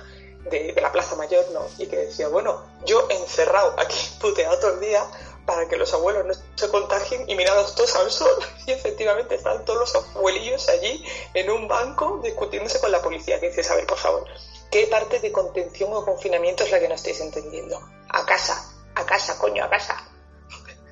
[0.50, 1.66] de, la Plaza Mayor, ¿no?
[1.78, 5.04] Y que decía, bueno, yo encerrado aquí puteado todo el día
[5.46, 8.34] para que los abuelos no se contagien y mirados todos al sol.
[8.66, 13.38] Y efectivamente están todos los abuelillos allí en un banco discutiéndose con la policía.
[13.40, 14.24] Que dices, a ver, por favor,
[14.70, 17.78] ¿qué parte de contención o confinamiento es la que no estáis entendiendo?
[18.08, 19.96] A casa, a casa, coño, a casa.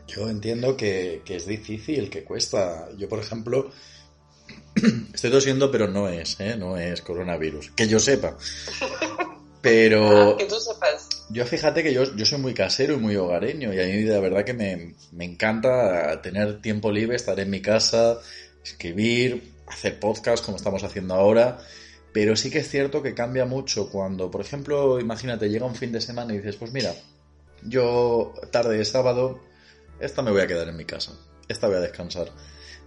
[0.06, 2.88] Yo entiendo que, que es difícil, que cuesta.
[2.98, 3.70] Yo, por ejemplo,
[5.14, 6.56] estoy tosiendo, pero no es, ¿eh?
[6.56, 7.70] No es coronavirus.
[7.70, 8.36] Que yo sepa.
[9.62, 11.08] Pero Ah, que tú sepas.
[11.30, 14.20] yo fíjate que yo, yo soy muy casero y muy hogareño y a mí de
[14.20, 18.18] verdad que me, me encanta tener tiempo libre, estar en mi casa,
[18.62, 21.58] escribir, hacer podcast como estamos haciendo ahora.
[22.12, 25.92] Pero sí que es cierto que cambia mucho cuando, por ejemplo, imagínate, llega un fin
[25.92, 26.94] de semana y dices, pues mira,
[27.64, 29.40] yo tarde de sábado,
[30.00, 31.12] esta me voy a quedar en mi casa,
[31.48, 32.30] esta voy a descansar.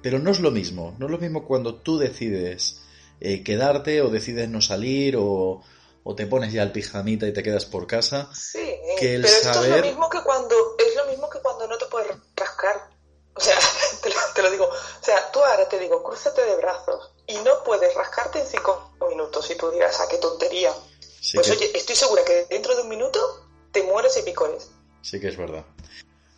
[0.02, 2.82] Pero no es lo mismo, no es lo mismo cuando tú decides
[3.20, 5.62] eh, quedarte o decides no salir o,
[6.04, 8.30] o te pones ya el pijamita y te quedas por casa.
[8.34, 11.68] Sí, que el pero esto es lo mismo que cuando es lo mismo que cuando
[11.68, 12.90] no te puedes rascar.
[13.34, 13.58] O sea,
[14.04, 14.66] te lo, te lo digo.
[14.66, 18.92] O sea, tú ahora te digo, crúzate de brazos y no puedes rascarte en cinco
[19.10, 20.74] minutos y tú dirás, ah, qué tontería.
[21.20, 23.45] Sí pues que, oye, estoy segura que dentro de un minuto
[23.76, 24.72] te mueres de picores.
[25.02, 25.66] sí que es verdad.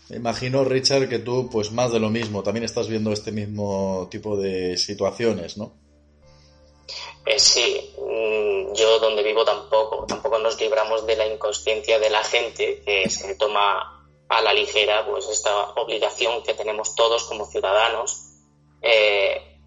[0.09, 4.07] Me imagino, Richard, que tú, pues más de lo mismo, también estás viendo este mismo
[4.09, 5.73] tipo de situaciones, ¿no?
[7.25, 12.23] Eh, sí, mm, yo donde vivo tampoco, tampoco nos libramos de la inconsciencia de la
[12.23, 18.17] gente que se toma a la ligera pues esta obligación que tenemos todos como ciudadanos,
[18.81, 19.59] eh,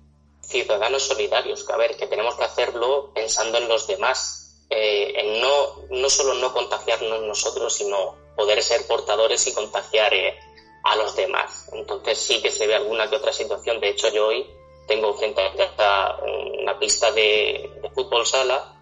[0.42, 5.40] ciudadanos solidarios, que a ver, que tenemos que hacerlo pensando en los demás, eh, en
[5.40, 10.38] no, no solo no contagiarnos nosotros, sino poder ser portadores y contagiar eh,
[10.84, 11.68] a los demás.
[11.72, 14.46] Entonces sí que se ve alguna que otra situación, de hecho yo hoy
[14.86, 15.42] tengo frente
[15.78, 16.18] a
[16.60, 18.80] una pista de, fútbol sala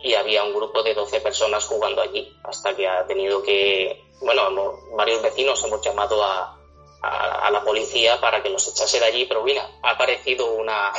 [0.00, 4.80] y había un grupo de 12 personas jugando allí, hasta que ha tenido que, bueno,
[4.96, 6.58] varios vecinos hemos llamado a,
[7.02, 10.92] a, a la policía para que los echase de allí, pero mira, ha aparecido una,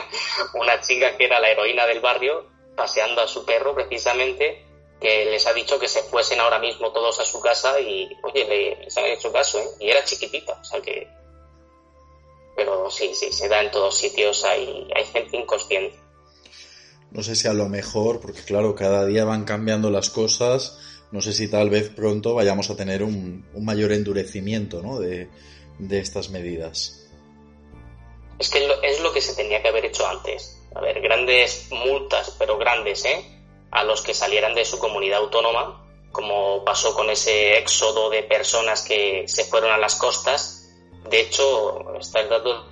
[0.54, 4.64] una chica que era la heroína del barrio paseando a su perro precisamente,
[5.00, 8.44] que les ha dicho que se fuesen ahora mismo todos a su casa y, oye,
[8.46, 9.68] le, les han hecho caso, ¿eh?
[9.80, 11.06] Y era chiquitita, o sea que...
[12.54, 15.98] Pero sí, sí, se da en todos sitios, hay, hay gente inconsciente.
[17.10, 20.78] No sé si a lo mejor, porque claro, cada día van cambiando las cosas,
[21.12, 24.98] no sé si tal vez pronto vayamos a tener un, un mayor endurecimiento ¿no?
[24.98, 25.28] de,
[25.78, 27.06] de estas medidas.
[28.38, 30.58] Es que es lo que se tenía que haber hecho antes.
[30.76, 33.24] A ver, grandes multas, pero grandes, ¿eh?
[33.70, 38.82] A los que salieran de su comunidad autónoma, como pasó con ese éxodo de personas
[38.82, 40.68] que se fueron a las costas.
[41.08, 42.66] De hecho, está el dato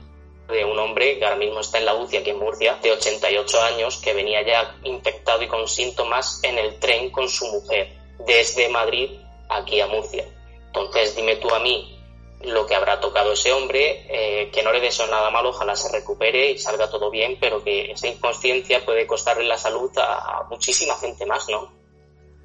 [0.48, 3.62] de un hombre que ahora mismo está en la UCI aquí en Murcia, de 88
[3.62, 8.68] años, que venía ya infectado y con síntomas en el tren con su mujer, desde
[8.68, 10.26] Madrid aquí a Murcia.
[10.66, 11.93] Entonces, dime tú a mí
[12.42, 15.90] lo que habrá tocado ese hombre, eh, que no le deseo nada malo, ojalá se
[15.90, 20.94] recupere y salga todo bien, pero que esa inconsciencia puede costarle la salud a, muchísima
[20.96, 21.72] gente más, ¿no?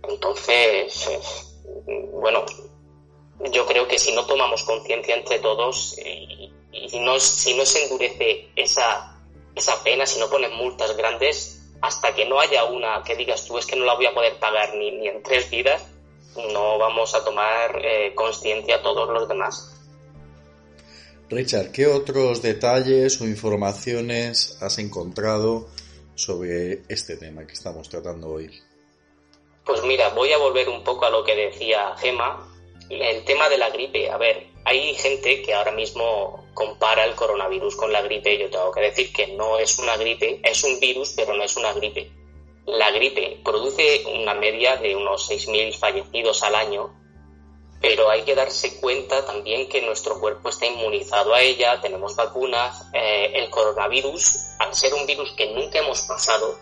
[0.07, 2.45] Entonces, eh, bueno,
[3.51, 6.51] yo creo que si no tomamos conciencia entre todos y,
[6.99, 9.19] no, si no se endurece esa,
[9.55, 13.57] esa pena, si no ponen multas grandes, hasta que no haya una que digas tú
[13.57, 15.85] es que no la voy a poder pagar ni, ni en tres vidas,
[16.53, 19.78] no vamos a tomar eh, conciencia todos los demás.
[21.29, 25.67] Richard, ¿qué otros detalles o informaciones has encontrado
[26.15, 28.49] sobre este tema que estamos tratando hoy?
[29.63, 32.47] Pues mira, voy a volver un poco a lo que decía Gema.
[32.89, 34.09] El tema de la gripe.
[34.09, 38.39] A ver, hay gente que ahora mismo compara el coronavirus con la gripe.
[38.39, 41.55] Yo tengo que decir que no es una gripe, es un virus, pero no es
[41.55, 42.11] una gripe.
[42.65, 46.98] La gripe produce una media de unos 6.000 fallecidos al año,
[47.81, 52.85] pero hay que darse cuenta también que nuestro cuerpo está inmunizado a ella, tenemos vacunas.
[52.93, 56.59] Eh, el coronavirus, al ser un virus que nunca hemos pasado,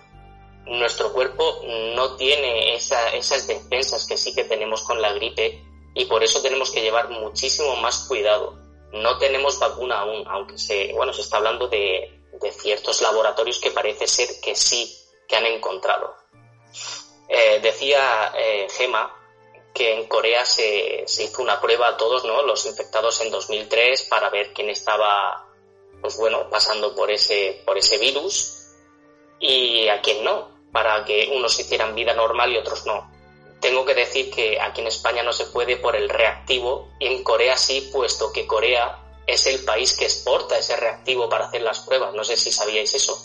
[0.66, 1.62] nuestro cuerpo
[1.96, 5.64] no tiene esa- esas defensas que sí que tenemos con la gripe
[5.96, 8.54] y por eso tenemos que llevar muchísimo más cuidado.
[8.92, 13.72] No tenemos vacuna aún, aunque se, bueno, se está hablando de, de ciertos laboratorios que
[13.72, 14.94] parece ser que sí
[15.28, 16.16] que han encontrado.
[17.30, 19.14] Eh, decía eh, Gema
[19.74, 22.42] que en Corea se, se hizo una prueba a todos, ¿no?
[22.44, 25.48] Los infectados en 2003 para ver quién estaba,
[26.02, 28.58] pues bueno, pasando por ese, por ese virus
[29.40, 33.12] y a quién no, para que unos hicieran vida normal y otros no.
[33.60, 37.24] Tengo que decir que aquí en España no se puede por el reactivo y en
[37.24, 41.80] Corea sí, puesto que Corea es el país que exporta ese reactivo para hacer las
[41.80, 42.14] pruebas.
[42.14, 43.22] No sé si sabíais eso.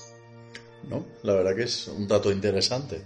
[0.84, 1.04] ¿No?
[1.22, 3.02] La verdad que es un dato interesante.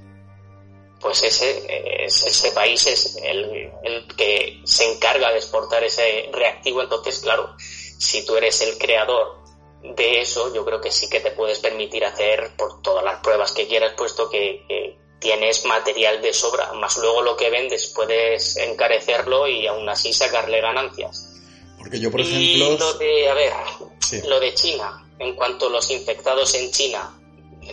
[1.01, 6.83] Pues ese, es- ese país es el, el que se encarga de exportar ese reactivo.
[6.83, 9.37] Entonces, claro, si tú eres el creador
[9.83, 13.53] de eso, yo creo que sí que te puedes permitir hacer por todas las pruebas
[13.53, 18.57] que quieras, puesto que, que tienes material de sobra, más luego lo que vendes puedes
[18.57, 21.33] encarecerlo y aún así sacarle ganancias.
[21.79, 22.87] Porque yo, por y ejemplo...
[22.87, 23.53] lo de, a ver,
[24.01, 24.21] Sí.
[24.27, 27.19] lo de China, en cuanto a los infectados en China,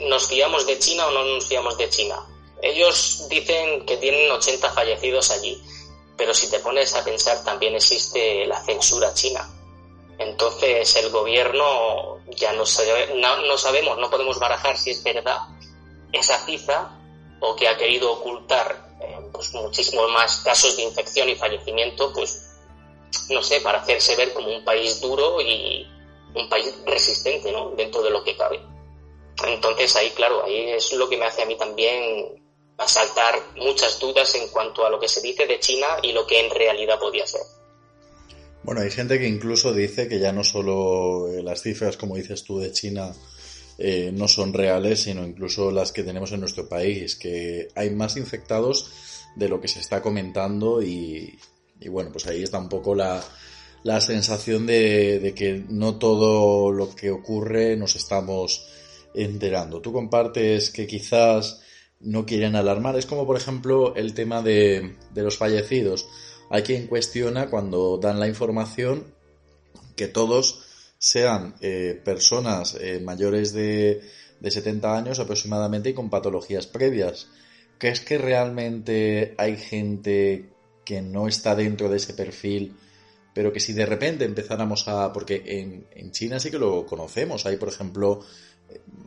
[0.01, 2.15] ¿nos fiamos de China o no nos fiamos de China?
[2.63, 5.61] Ellos dicen que tienen 80 fallecidos allí,
[6.15, 9.49] pero si te pones a pensar también existe la censura china.
[10.17, 15.39] Entonces el gobierno ya no, sabe- no, sabemos, no podemos barajar si es verdad
[16.13, 16.97] esa cifra
[17.41, 22.49] o que ha querido ocultar eh, pues muchísimos más casos de infección y fallecimiento, pues
[23.29, 25.85] no sé, para hacerse ver como un país duro y
[26.33, 27.71] un país resistente, ¿no?
[27.71, 28.61] Dentro de lo que cabe.
[29.45, 32.41] Entonces ahí, claro, ahí es lo que me hace a mí también
[32.77, 36.39] asaltar muchas dudas en cuanto a lo que se dice de China y lo que
[36.39, 37.41] en realidad podía ser.
[38.63, 42.43] Bueno, hay gente que incluso dice que ya no solo eh, las cifras, como dices
[42.43, 43.13] tú, de China
[43.77, 48.15] eh, no son reales, sino incluso las que tenemos en nuestro país, que hay más
[48.15, 48.89] infectados
[49.35, 51.37] de lo que se está comentando y,
[51.79, 53.21] y bueno, pues ahí está un poco la,
[53.83, 58.65] la sensación de, de que no todo lo que ocurre nos estamos
[59.13, 59.81] enterando.
[59.81, 61.62] Tú compartes que quizás
[62.03, 62.95] no quieren alarmar.
[62.97, 66.07] Es como, por ejemplo, el tema de, de los fallecidos.
[66.49, 69.05] Hay quien cuestiona cuando dan la información
[69.95, 70.63] que todos
[70.97, 74.01] sean eh, personas eh, mayores de,
[74.39, 77.27] de 70 años aproximadamente y con patologías previas.
[77.77, 80.53] ¿Crees que realmente hay gente
[80.85, 82.75] que no está dentro de ese perfil,
[83.33, 85.11] pero que si de repente empezáramos a...
[85.11, 88.21] Porque en, en China sí que lo conocemos, hay por ejemplo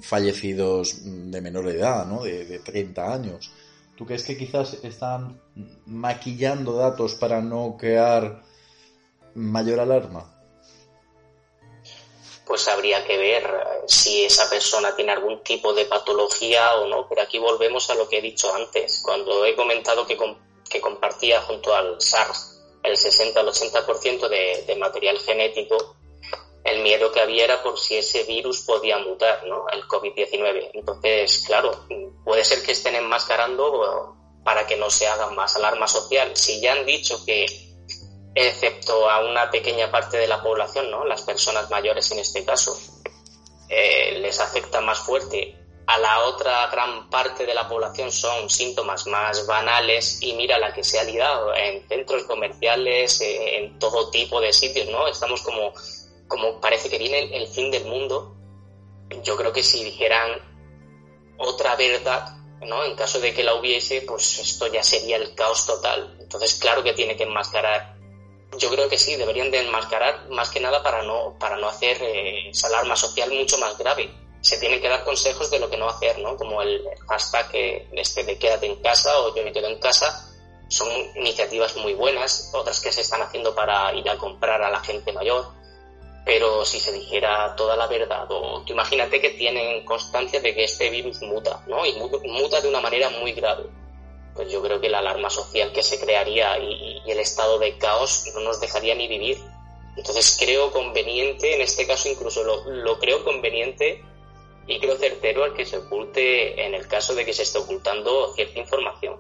[0.01, 2.23] fallecidos de menor edad, ¿no?
[2.23, 3.51] De, de 30 años.
[3.97, 5.41] ¿Tú crees que quizás están
[5.87, 8.43] maquillando datos para no crear
[9.35, 10.33] mayor alarma?
[12.47, 17.09] Pues habría que ver eh, si esa persona tiene algún tipo de patología o no.
[17.09, 20.17] Pero aquí volvemos a lo que he dicho antes, cuando he comentado que,
[20.69, 22.53] que compartía junto al SARS
[22.83, 25.96] el 60 al 80% de, de material genético,
[26.67, 29.67] el miedo que había era por si ese virus podía mutar, ¿no?
[29.73, 30.71] El COVID-19.
[30.75, 31.87] Entonces, claro,
[32.25, 36.37] puede ser que estén enmascarando para que no se haga más alarma social.
[36.37, 37.47] Si ya han dicho que,
[38.35, 41.05] excepto a una pequeña parte de la población, ¿no?
[41.05, 42.77] Las personas mayores en este caso,
[43.69, 45.57] eh, les afecta más fuerte.
[45.87, 50.75] A la otra gran parte de la población son síntomas más banales y mira la
[50.75, 55.07] que se ha liado en centros comerciales, eh, en todo tipo de sitios, ¿no?
[55.07, 55.73] Estamos como,
[56.29, 58.37] como parece que viene el, fin del mundo.
[59.23, 60.31] Yo creo que si dijeran
[61.39, 62.85] otra verdad, ¿no?
[62.85, 66.17] En caso de que la hubiese, pues esto ya sería el caos total.
[66.21, 67.97] Entonces, claro que tiene que enmascarar.
[68.59, 71.99] Yo creo que sí, deberían de enmascarar más que nada para no, para no hacer
[72.03, 74.11] eh, esa alarma social mucho más grave.
[74.41, 76.37] Se tienen que dar consejos de lo que no hacer, ¿no?
[76.37, 80.33] Como el hashtag que, este de quédate en casa o yo me quedo en casa.
[80.69, 84.81] Son iniciativas muy buenas, otras que se están haciendo para ir a comprar a la
[84.81, 85.56] gente mayor.
[86.27, 90.65] Pero si se dijera toda la verdad, o tú imagínate que tienen constancia de que
[90.65, 91.87] este virus muta, ¿no?
[91.87, 93.65] Y mu- muta de una manera muy grave.
[94.35, 97.79] Pues yo creo que la alarma social que se crearía y, y el estado de
[97.79, 99.39] caos no nos dejaría ni vivir.
[99.97, 104.03] Entonces creo conveniente, en este caso incluso lo, lo creo conveniente
[104.67, 108.35] y creo certero al que se oculte en el caso de que se esté ocultando
[108.35, 109.15] cierta información.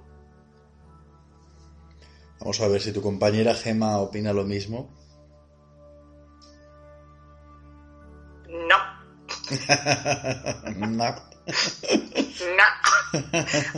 [2.41, 4.91] Vamos a ver si tu compañera Gema opina lo mismo.
[8.67, 8.79] No,
[10.77, 11.15] no.
[12.57, 12.65] no.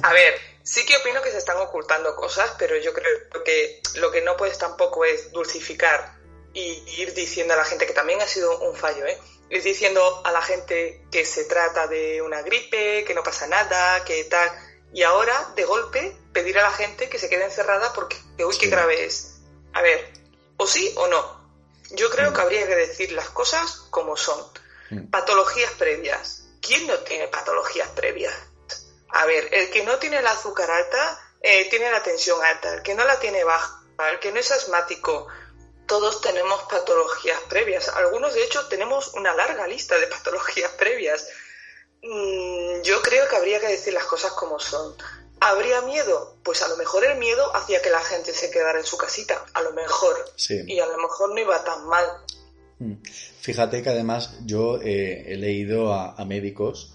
[0.02, 4.10] A ver, sí que opino que se están ocultando cosas, pero yo creo que lo
[4.10, 6.16] que no puedes tampoco es dulcificar
[6.54, 9.18] y ir diciendo a la gente que también ha sido un fallo, ¿eh?
[9.50, 14.04] Ir diciendo a la gente que se trata de una gripe, que no pasa nada,
[14.04, 14.50] que tal.
[14.92, 18.66] Y ahora, de golpe, pedir a la gente que se quede encerrada porque, uy, qué
[18.66, 18.70] Sí.
[18.70, 19.40] grave es.
[19.74, 20.12] A ver,
[20.56, 21.38] o sí o no.
[21.90, 24.38] Yo creo que habría que decir las cosas como son.
[24.90, 25.10] Mm.
[25.10, 26.44] Patologías previas.
[26.60, 28.34] ¿Quién no tiene patologías previas?
[29.10, 32.74] A ver, el que no tiene el azúcar alta, eh, tiene la tensión alta.
[32.74, 35.28] El que no la tiene baja, el que no es asmático,
[35.86, 37.88] todos tenemos patologías previas.
[37.88, 41.26] Algunos, de hecho, tenemos una larga lista de patologías previas.
[42.02, 44.94] Mm, yo creo que habría que decir las cosas como son.
[45.40, 46.36] ¿Habría miedo?
[46.42, 49.44] Pues a lo mejor el miedo hacía que la gente se quedara en su casita.
[49.54, 50.30] A lo mejor.
[50.36, 50.62] Sí.
[50.66, 52.06] Y a lo mejor no iba tan mal.
[52.78, 52.94] Mm.
[53.40, 56.94] Fíjate que además yo eh, he leído a, a médicos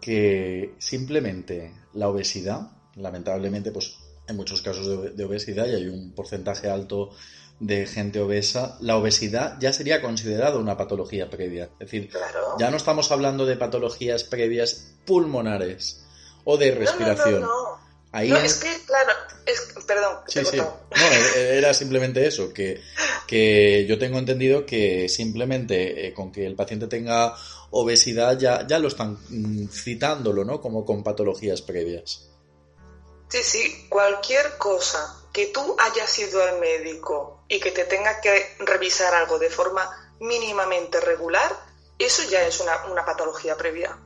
[0.00, 3.96] que simplemente la obesidad lamentablemente, pues
[4.28, 7.10] hay muchos casos de, de obesidad y hay un porcentaje alto
[7.60, 11.64] de gente obesa, la obesidad ya sería considerada una patología previa.
[11.74, 12.56] Es decir, Claro.
[12.58, 16.04] ya no estamos hablando de patologías previas pulmonares
[16.44, 17.40] o de respiración.
[17.40, 17.61] No, no, no.
[18.12, 19.10] Ahí No, es que, claro,
[19.46, 20.56] es, perdón, Sí, te sí.
[20.58, 20.78] No,
[21.34, 22.82] e- era simplemente eso, que,
[23.26, 27.34] que yo tengo entendido que simplemente eh, con que el paciente tenga
[27.70, 30.60] obesidad ya, ya lo están mm, citándolo, ¿no?
[30.60, 32.28] Como con patologías previas.
[33.28, 38.56] Sí, sí, cualquier cosa que tú hayas ido al médico y que te tenga que
[38.58, 41.50] revisar algo de forma mínimamente regular,
[41.98, 43.98] eso ya es una, una patología previa.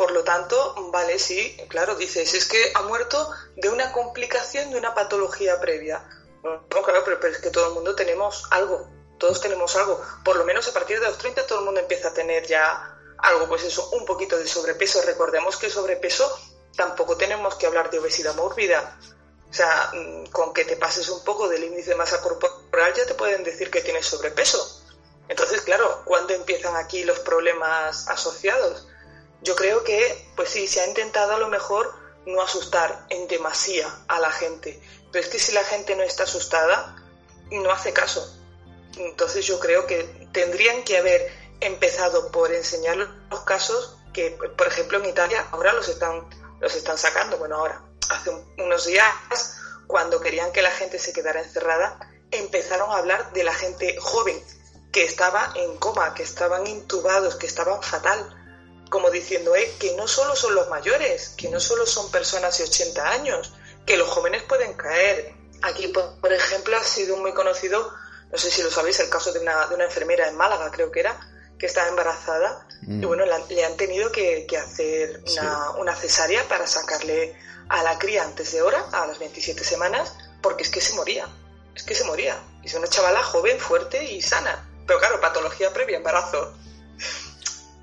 [0.00, 4.78] Por lo tanto, vale, sí, claro, dices, es que ha muerto de una complicación de
[4.78, 6.02] una patología previa.
[6.42, 8.88] No, claro, pero, es que todo el mundo tenemos algo,
[9.18, 10.00] todos tenemos algo.
[10.24, 12.98] Por lo menos a partir de los 30 todo el mundo empieza a tener ya
[13.18, 15.02] algo, pues eso, un poquito de sobrepeso.
[15.02, 16.34] Recordemos que sobrepeso
[16.74, 18.98] tampoco tenemos que hablar de obesidad mórbida.
[19.50, 23.04] O sea, mm, con que te pases un poco del índice de masa corporal ya
[23.04, 24.82] te pueden decir que tienes sobrepeso.
[25.28, 28.86] Entonces, claro, ¿cuándo empiezan aquí los problemas asociados?
[29.42, 31.94] Yo creo que, pues sí, se ha intentado a lo mejor
[32.26, 34.80] no asustar en demasía a la gente.
[35.10, 36.96] Pero es que si la gente no está asustada,
[37.50, 38.36] no hace caso.
[38.98, 44.98] Entonces yo creo que tendrían que haber empezado por enseñar los casos que, por ejemplo,
[44.98, 46.28] en Italia ahora los están,
[46.60, 47.38] los están sacando.
[47.38, 51.98] Bueno, ahora, hace un- unos días, cuando querían que la gente se quedara encerrada,
[52.30, 54.40] empezaron a hablar de la gente joven
[54.92, 58.36] que estaba en coma, que estaban intubados, que estaban fatal
[58.90, 62.64] como diciendo eh, que no solo son los mayores, que no solo son personas de
[62.64, 63.52] 80 años,
[63.86, 65.32] que los jóvenes pueden caer.
[65.62, 67.90] Aquí, por, ejemplo, ha sido muy conocido,
[68.30, 70.90] no sé si lo sabéis, el caso de una, de una enfermera en Málaga, creo
[70.90, 71.18] que era,
[71.58, 73.02] que estaba embarazada Mm.
[73.02, 77.36] y bueno, la- le han tenido que, que hacer una, una cesárea para sacarle
[77.68, 81.28] a la cría antes de hora, a las 27 semanas, porque es que se moría,
[81.76, 82.42] es que se moría.
[82.62, 84.66] Y es una chavala joven, fuerte y sana.
[84.86, 86.54] Pero claro, patología previa, embarazo.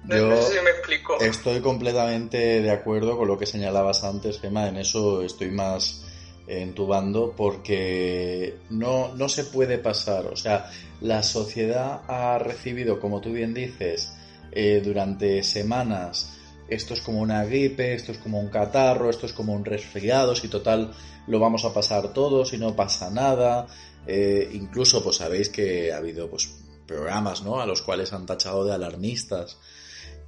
[0.07, 1.19] No, Yo no sé si me explico.
[1.19, 6.03] estoy completamente de acuerdo con lo que señalabas antes, Gemma, en eso estoy más
[6.47, 10.27] entubando porque no, no se puede pasar.
[10.27, 14.13] O sea, la sociedad ha recibido, como tú bien dices,
[14.51, 16.37] eh, durante semanas,
[16.69, 20.35] esto es como una gripe, esto es como un catarro, esto es como un resfriado,
[20.35, 20.91] si total
[21.27, 23.67] lo vamos a pasar todos y no pasa nada.
[24.05, 26.49] Eh, incluso, pues sabéis que ha habido pues
[26.87, 27.59] programas, ¿no?
[27.59, 29.57] A los cuales han tachado de alarmistas.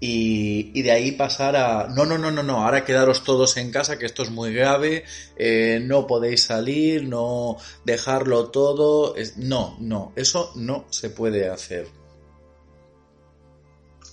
[0.02, 3.97] Y, de ahí pasar a, no, no, no, no, no, ahora quedaros todos en casa,
[4.00, 5.04] que esto es muy grave,
[5.36, 11.88] eh, no podéis salir, no dejarlo todo, es- no, no, eso no se puede hacer.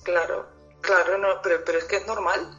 [0.03, 0.49] Claro,
[0.81, 2.59] claro, no, pero, pero es que es normal.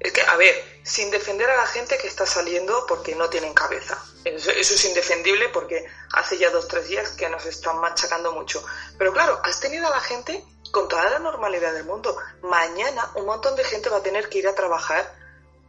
[0.00, 0.54] Es que, a ver,
[0.84, 4.00] sin defender a la gente que está saliendo porque no tienen cabeza.
[4.36, 8.62] Eso, es indefendible porque hace ya dos, tres días que nos están machacando mucho.
[8.96, 12.16] Pero claro, has tenido a la gente con toda la normalidad del mundo.
[12.42, 15.14] Mañana un montón de gente va a tener que ir a trabajar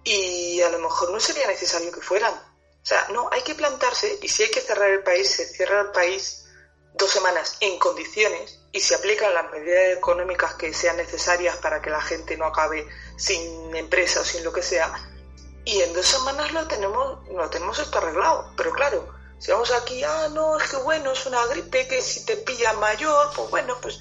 [0.04, 2.34] y a lo mejor no sería necesario que fueran.
[2.34, 5.82] O sea, no, hay que plantarse y si hay que cerrar el país, se cierra
[5.82, 6.46] el país
[6.94, 11.90] dos semanas en condiciones y se aplican las medidas económicas que sean necesarias para que
[11.90, 12.88] la gente no acabe
[13.18, 14.92] sin empresa o sin lo que sea.
[15.70, 18.52] Y en dos semanas lo tenemos, lo tenemos esto arreglado.
[18.58, 19.08] Pero claro,
[19.38, 22.74] si vamos aquí, ah, no, es que bueno, es una gripe que si te pilla
[22.74, 24.00] mayor, pues bueno, pues,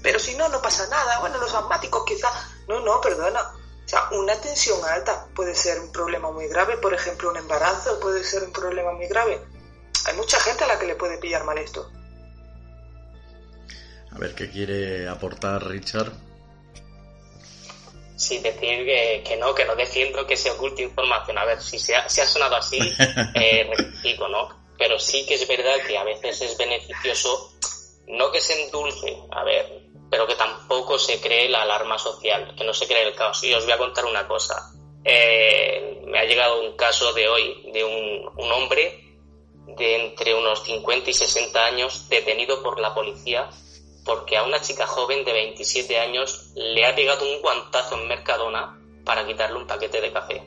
[0.00, 1.18] pero si no, no pasa nada.
[1.18, 2.28] Bueno, los asmáticos quizá,
[2.68, 3.40] no, no, perdona.
[3.42, 7.98] O sea, una tensión alta puede ser un problema muy grave, por ejemplo, un embarazo
[7.98, 9.42] puede ser un problema muy grave.
[10.06, 11.90] Hay mucha gente a la que le puede pillar mal esto.
[14.12, 16.12] A ver qué quiere aportar Richard.
[18.18, 21.38] Sí, decir que, que no, que no defiendo que se oculte información.
[21.38, 22.76] A ver, si se ha, si ha sonado así,
[23.34, 24.48] eh, rectifico, ¿no?
[24.76, 27.52] Pero sí que es verdad que a veces es beneficioso,
[28.08, 32.64] no que se endulce, a ver, pero que tampoco se cree la alarma social, que
[32.64, 33.42] no se cree el caos.
[33.44, 34.72] Y os voy a contar una cosa.
[35.04, 39.00] Eh, me ha llegado un caso de hoy de un, un hombre
[39.76, 43.48] de entre unos 50 y 60 años detenido por la policía
[44.08, 48.80] porque a una chica joven de 27 años le ha pegado un guantazo en Mercadona
[49.04, 50.42] para quitarle un paquete de café.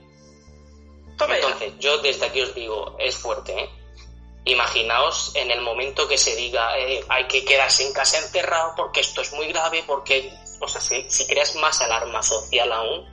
[1.16, 1.46] Toma ya.
[1.46, 3.70] Entonces, yo desde aquí os digo, es fuerte, ¿eh?
[4.46, 9.02] Imaginaos en el momento que se diga eh, hay que quedarse en casa encerrado porque
[9.02, 13.06] esto es muy grave, porque, o sea, si, si creas más alarma social aún,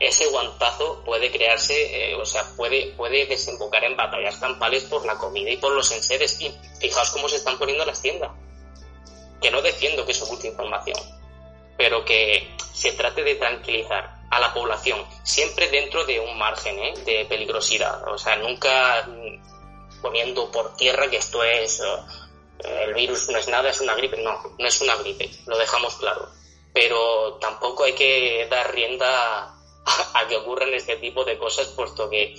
[0.00, 5.18] ese guantazo puede crearse, eh, o sea, puede, puede desembocar en batallas campales por la
[5.18, 6.40] comida y por los enseres.
[6.40, 6.50] Y
[6.80, 8.30] fijaos cómo se están poniendo las tiendas.
[9.40, 10.98] Que no defiendo que se oculte información,
[11.76, 16.94] pero que se trate de tranquilizar a la población, siempre dentro de un margen ¿eh?
[17.04, 18.06] de peligrosidad.
[18.08, 19.08] O sea, nunca
[20.02, 21.80] poniendo por tierra que esto es
[22.64, 24.16] eh, el virus no es nada, es una gripe.
[24.18, 26.28] No, no es una gripe, lo dejamos claro.
[26.72, 32.34] Pero tampoco hay que dar rienda a, que ocurran este tipo de cosas, puesto que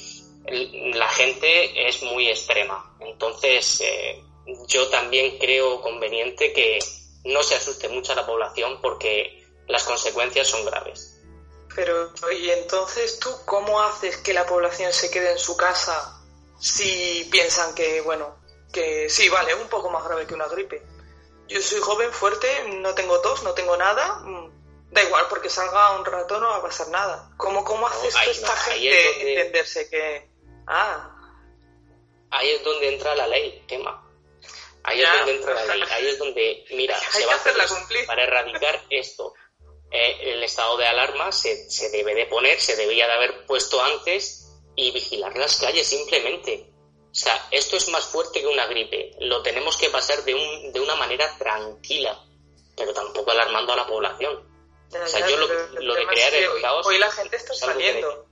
[0.93, 2.95] la gente es muy extrema.
[2.99, 4.23] Entonces, eh,
[4.67, 6.79] yo también creo conveniente que
[7.25, 11.13] no se asuste mucho a la población porque las consecuencias son graves.
[11.75, 16.21] Pero, y entonces tú, ¿cómo haces que la población se quede en su casa
[16.59, 18.35] si piensan que, bueno,
[18.71, 20.81] que sí, vale, un poco más grave que una gripe?
[21.47, 22.47] Yo soy joven, fuerte,
[22.79, 26.57] no tengo tos, no tengo nada, mm, da igual, porque salga un rato no va
[26.57, 27.29] a pasar nada.
[27.37, 30.29] ¿Cómo, cómo haces ahí tú esta no, ahí gente es donde- entenderse que,
[30.67, 31.13] ah,
[32.29, 34.03] Ahí es donde entra la ley, tema.
[34.89, 35.11] Ahí Ya.
[35.13, 35.87] es donde entra la ley.
[35.91, 37.53] Ahí es donde, mira, se va a hacer
[38.07, 39.33] para erradicar esto.
[39.91, 43.81] eh, el estado de alarma se, se debe de poner, se debía de haber puesto
[43.81, 46.69] antes y vigilar las calles simplemente.
[47.09, 49.11] O sea, esto es más fuerte que una gripe.
[49.19, 52.21] Lo tenemos que pasar de, un, de una manera tranquila,
[52.75, 54.45] pero tampoco alarmando a la población.
[54.89, 55.47] ya, O sea, ya, yo lo-
[55.95, 58.27] de es crear que el hoy- caos Hoy la gente está saliendo.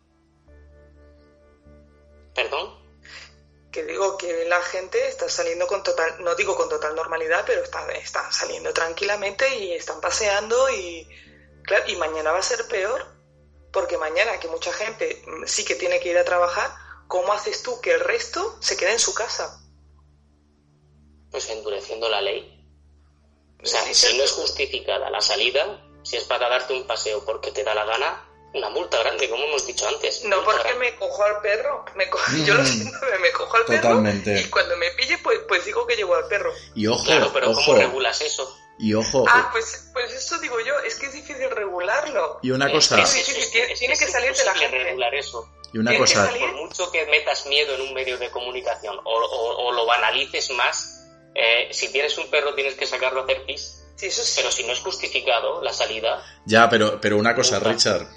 [2.33, 2.84] ¿Perdón?
[3.75, 7.61] Que digo que la gente está saliendo con total, no digo con total normalidad, pero
[7.61, 11.05] están, están saliendo tranquilamente y están paseando y
[11.65, 13.05] claro, y mañana va a ser peor,
[13.73, 16.71] porque mañana que mucha gente sí que tiene que ir a trabajar,
[17.09, 19.59] ¿cómo haces tú que el resto se quede en su casa?
[21.29, 22.65] Pues endureciendo la ley.
[23.61, 27.25] O sea, Sí, si no es justificada la salida, si es para darte un paseo
[27.25, 28.24] porque te da la gana,
[28.55, 30.23] una multa grande, como hemos dicho antes.
[30.25, 30.79] No porque grande.
[30.91, 32.65] me cojo al perro, me co- yo lo Mm.
[32.65, 34.39] siento, me, cojo al perro Totalmente.
[34.41, 36.53] y cuando me pille pues, pues digo que llevo al perro.
[36.73, 38.57] Y ojo, Claro, pero ojo, ¿cómo regulas eso?
[38.77, 42.39] y ojo, Ah, pues, pues eso digo yo, es que es difícil regularlo.
[42.41, 43.39] y una cosa, es- tiene-
[43.71, 44.79] es- tiene es que salir de la gente.
[44.83, 45.49] regular eso.
[45.73, 49.13] y una tiene cosa, Por mucho que metas miedo en un medio de comunicación o,
[49.13, 51.01] o- o lo banalices más,
[51.35, 53.81] eh, si tienes un perro tienes que sacarlo a hacer pis.
[53.97, 54.33] Sí, eso sí.
[54.37, 57.59] Pero si no es justificado la salida, Ya, pero, pero una cosa.
[57.59, 58.07] Richard.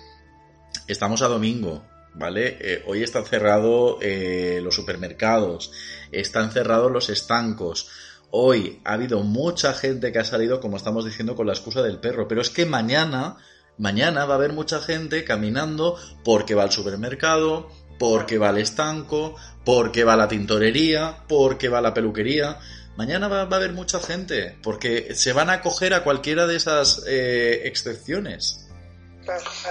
[0.89, 1.85] Estamos a domingo,
[2.15, 2.57] ¿vale?
[2.63, 5.71] Eh, hoy están cerrados eh, los supermercados,
[6.13, 7.91] están cerrados los estancos.
[8.31, 11.99] Hoy ha habido mucha gente que ha salido, como estamos diciendo, con la excusa del
[11.99, 12.27] perro.
[12.27, 13.37] Pero es que mañana,
[13.77, 17.69] mañana va a haber mucha gente caminando porque va al supermercado,
[17.99, 19.37] porque va al estanco,
[19.67, 22.61] porque va a la tintorería, porque va a la peluquería.
[22.97, 27.05] Mañana va, a haber mucha gente, porque se van a acoger a cualquiera de esas
[27.07, 28.68] eh, excepciones.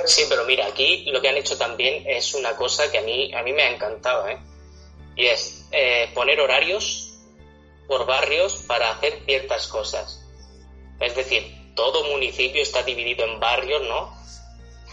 [0.05, 3.34] Sí, pero mira, aquí lo que han hecho también es una cosa que a mí,
[3.34, 4.38] a mí me ha encantado, ¿eh?
[5.16, 7.18] Y es eh, poner horarios
[7.88, 10.24] por barrios para hacer ciertas cosas.
[10.99, 14.16] Es decir, todo municipio está dividido en barrios, ¿no?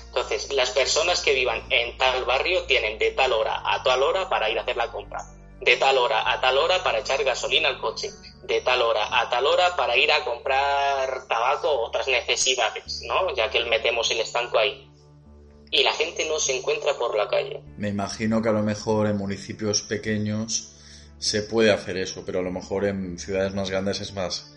[0.07, 4.29] Entonces, las personas que vivan en tal barrio tienen de tal hora a tal hora
[4.29, 5.19] para ir a hacer la compra,
[5.61, 8.11] de tal hora a tal hora para echar gasolina al coche,
[8.47, 13.35] de tal hora a tal hora para ir a comprar tabaco o otras necesidades, ¿no?
[13.35, 14.91] Ya que metemos el estanco ahí.
[15.71, 17.61] Y la gente no se encuentra por la calle.
[17.79, 20.73] Me imagino que a lo mejor en municipios pequeños
[21.19, 24.55] se puede hacer eso, pero a lo mejor en ciudades más grandes es más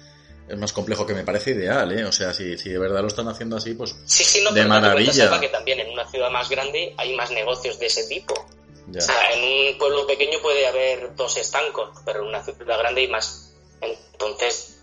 [0.50, 2.06] es más complejo, que me parece ideal, ¿eh?
[2.06, 4.62] O sea, si, si de verdad lo están haciendo así, pues Sí, sí, no, De
[4.62, 5.12] pero maravilla.
[5.12, 8.34] Salva, que también en una ciudad más grande hay más negocios de ese tipo.
[8.88, 9.00] ya.
[9.00, 13.02] O sea, en un pueblo pequeño puede haber dos estancos, pero en una ciudad grande
[13.02, 13.47] hay más.
[13.82, 14.80] Entonces,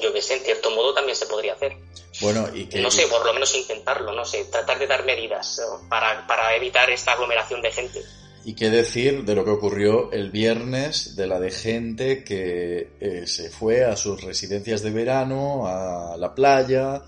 [0.00, 1.76] yo que sé, en cierto modo también se podría hacer.
[2.20, 5.60] Bueno, y que No sé, por lo menos intentarlo, no sé, tratar de dar medidas
[5.88, 8.00] para, para evitar esta aglomeración de gente.
[8.44, 13.26] y qué decir de lo que ocurrió el viernes, de la de gente que eh,
[13.26, 17.02] se fue a sus residencias de verano, a la playa,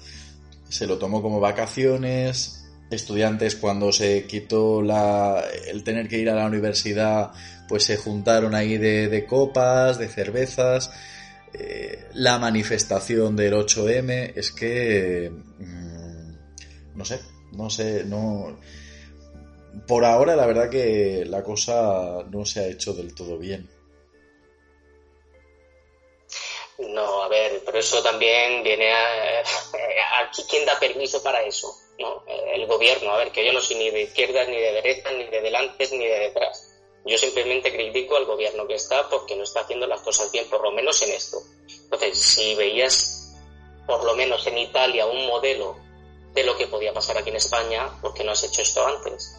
[0.68, 6.34] se lo tomó como vacaciones, estudiantes cuando se quitó la, el tener que ir a
[6.34, 7.32] la universidad,
[7.68, 10.90] pues se juntaron ahí de, de copas, de cervezas,
[11.54, 17.20] eh, la manifestación del 8M, es que, mm, no sé,
[17.52, 18.58] no sé, no...
[19.86, 23.68] Por ahora la verdad que la cosa no se ha hecho del todo bien.
[26.78, 29.42] No, a ver, pero eso también viene a...
[30.20, 31.74] Aquí, ¿quién da permiso para eso?
[31.98, 32.24] ¿No?
[32.26, 35.24] El gobierno, a ver, que yo no soy ni de izquierdas, ni de derechas, ni
[35.24, 36.61] de delante, ni de detrás.
[37.04, 40.62] Yo simplemente critico al gobierno que está porque no está haciendo las cosas bien, por
[40.62, 41.38] lo menos en esto.
[41.84, 43.34] Entonces, si veías,
[43.86, 45.76] por lo menos en Italia, un modelo
[46.32, 49.36] de lo que podía pasar aquí en España, ¿por qué no has hecho esto antes?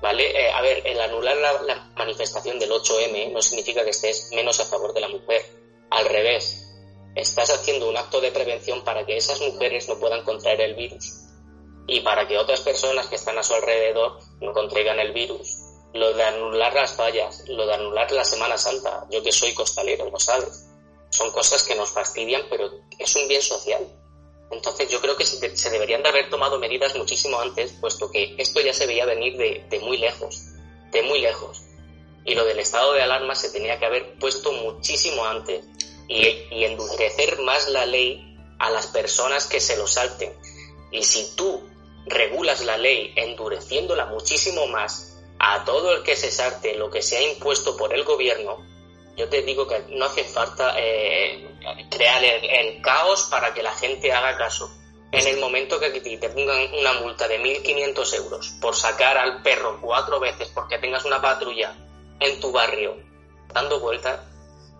[0.00, 0.30] ¿Vale?
[0.30, 4.60] Eh, a ver, el anular la, la manifestación del 8M no significa que estés menos
[4.60, 5.42] a favor de la mujer.
[5.90, 6.66] Al revés,
[7.16, 11.22] estás haciendo un acto de prevención para que esas mujeres no puedan contraer el virus.
[11.88, 15.65] y para que otras personas que están a su alrededor no contraigan el virus.
[15.96, 20.10] Lo de anular las fallas, lo de anular la Semana Santa, yo que soy costalero,
[20.10, 20.66] lo sabes.
[21.10, 23.86] Son cosas que nos fastidian, pero es un bien social.
[24.50, 28.10] Entonces yo creo que se, de- se deberían de haber tomado medidas muchísimo antes, puesto
[28.10, 30.42] que esto ya se veía venir de, muy lejos,
[30.92, 31.62] de muy lejos.
[32.24, 35.64] Y lo del estado de alarma se tenía que haber puesto muchísimo antes
[36.08, 40.32] y endurecer más la ley a las personas que se lo salten.
[40.92, 41.62] Y si tú
[42.06, 47.18] regulas la ley endureciéndola muchísimo más a todo el que se salte lo que se
[47.18, 48.64] ha impuesto por el gobierno,
[49.16, 51.48] yo te digo que no hace falta eh,
[51.90, 54.70] crear el, caos para que la gente haga caso.
[55.12, 59.78] En el momento que te pongan una multa de 1.500 euros por sacar al perro
[59.80, 61.74] cuatro veces porque tengas una patrulla
[62.20, 62.96] en tu barrio
[63.52, 64.20] dando vueltas,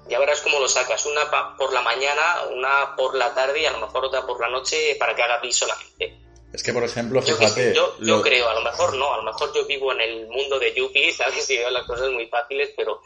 [0.09, 1.07] ya verás cómo lo sacas.
[1.07, 4.49] Una por la mañana, una por la tarde y a lo mejor otra por la
[4.49, 6.26] noche para que haga piso la gente.
[6.53, 9.17] Es que, por ejemplo, Yo, fíjate, yo, yo lo- creo, a lo mejor no, a
[9.19, 11.49] lo mejor yo vivo en el mundo de Yuppie, ¿sabes?
[11.51, 13.01] Y veo las cosas muy fáciles, pero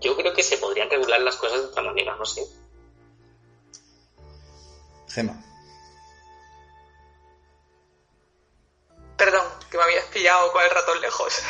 [0.00, 2.44] yo creo que se podrían regular las cosas de otra manera, no sé.
[5.08, 5.42] Gema,
[9.16, 11.32] Perdón, que me habías pillado con el ratón lejos.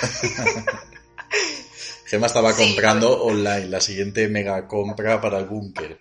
[2.07, 5.99] Gema estaba Sí, comprando online la siguiente mega compra para el búnker.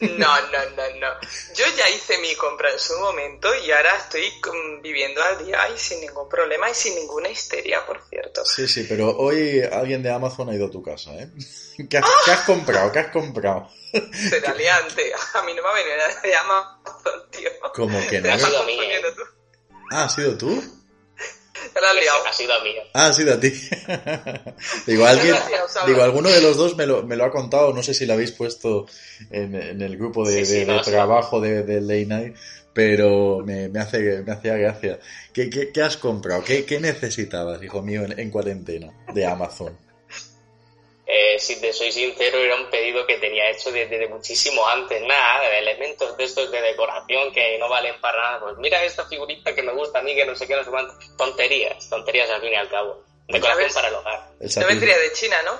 [0.00, 1.08] No, no, no, no.
[1.54, 4.32] Yo ya hice mi compra en su momento y ahora estoy
[4.80, 8.44] viviendo al día y sin ningún problema y sin ninguna histeria, por cierto.
[8.44, 11.28] Sí, sí, pero hoy alguien de Amazon ha ido a tu casa, ¿eh?
[11.90, 12.92] ¿Qué has, qué has comprado?
[12.92, 13.68] ¿Qué has comprado?
[14.12, 15.12] Será liante.
[15.34, 17.50] A mí no me ha venido nada de Amazon, tío.
[17.74, 18.30] Como que no.
[19.90, 20.77] Ah, ¿has sido tú?
[21.78, 22.26] Te la has liado.
[22.26, 22.70] Ha sido a mí.
[22.94, 23.50] Ah, ha sido a ti.
[24.86, 25.36] digo, alguien,
[25.86, 28.14] digo, alguno de los dos me lo, me lo ha contado, no sé si lo
[28.14, 28.86] habéis puesto
[29.30, 30.90] en, en el grupo de, Sí, sí, de- no, de sí.
[30.90, 32.36] trabajo de, de Late Night,
[32.72, 34.98] pero me, me hace, me hacía gracia.
[35.32, 36.42] ¿Qué, qué, qué has comprado?
[36.44, 39.78] ¿Qué, qué necesitabas, hijo mío, en, en cuarentena de Amazon?
[41.10, 45.00] Eh, si te soy sincero, era un pedido que tenía hecho desde, desde muchísimo antes.
[45.00, 48.40] Nada, de elementos de estos de decoración que no valen para nada.
[48.40, 50.70] Pues mira esta figurita que me gusta a mí, que no sé qué, no sé
[50.70, 50.92] cuánto.
[51.16, 53.02] Tonterías, tonterías al fin y al cabo.
[53.26, 53.74] Decoración ¿Sabes?
[53.74, 54.30] para el hogar.
[54.38, 55.58] No vendría de China, ¿no?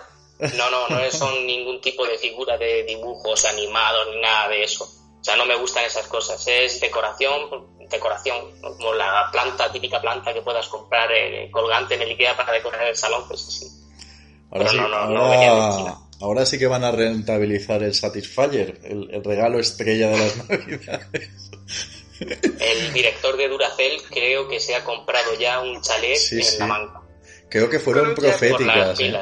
[0.58, 4.84] No, no, no son ningún tipo de figura de dibujos animados ni nada de eso.
[4.84, 6.46] O sea, no me gustan esas cosas.
[6.46, 12.10] Es decoración, decoración, como la planta, típica planta que puedas comprar eh, colgante en el
[12.10, 13.87] Ikea para decorar el salón, pues así.
[14.50, 19.22] Ahora Pero sí, no, no, ahora, sí que van a rentabilizar el Satisfyer, el, el
[19.24, 21.50] regalo estrella de las navidades.
[22.20, 26.58] El director de Duracell creo que se ha comprado ya un chalet Sí, en sí.
[26.58, 27.02] la manga.
[27.48, 28.98] Creo que fueron proféticas.
[29.00, 29.12] ¿eh?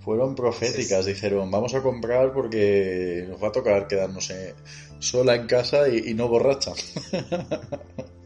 [0.00, 4.54] Fueron proféticas, dijeron, vamos a comprar porque nos va a tocar quedarnos eh,
[4.98, 6.72] sola en casa y, y no borracha.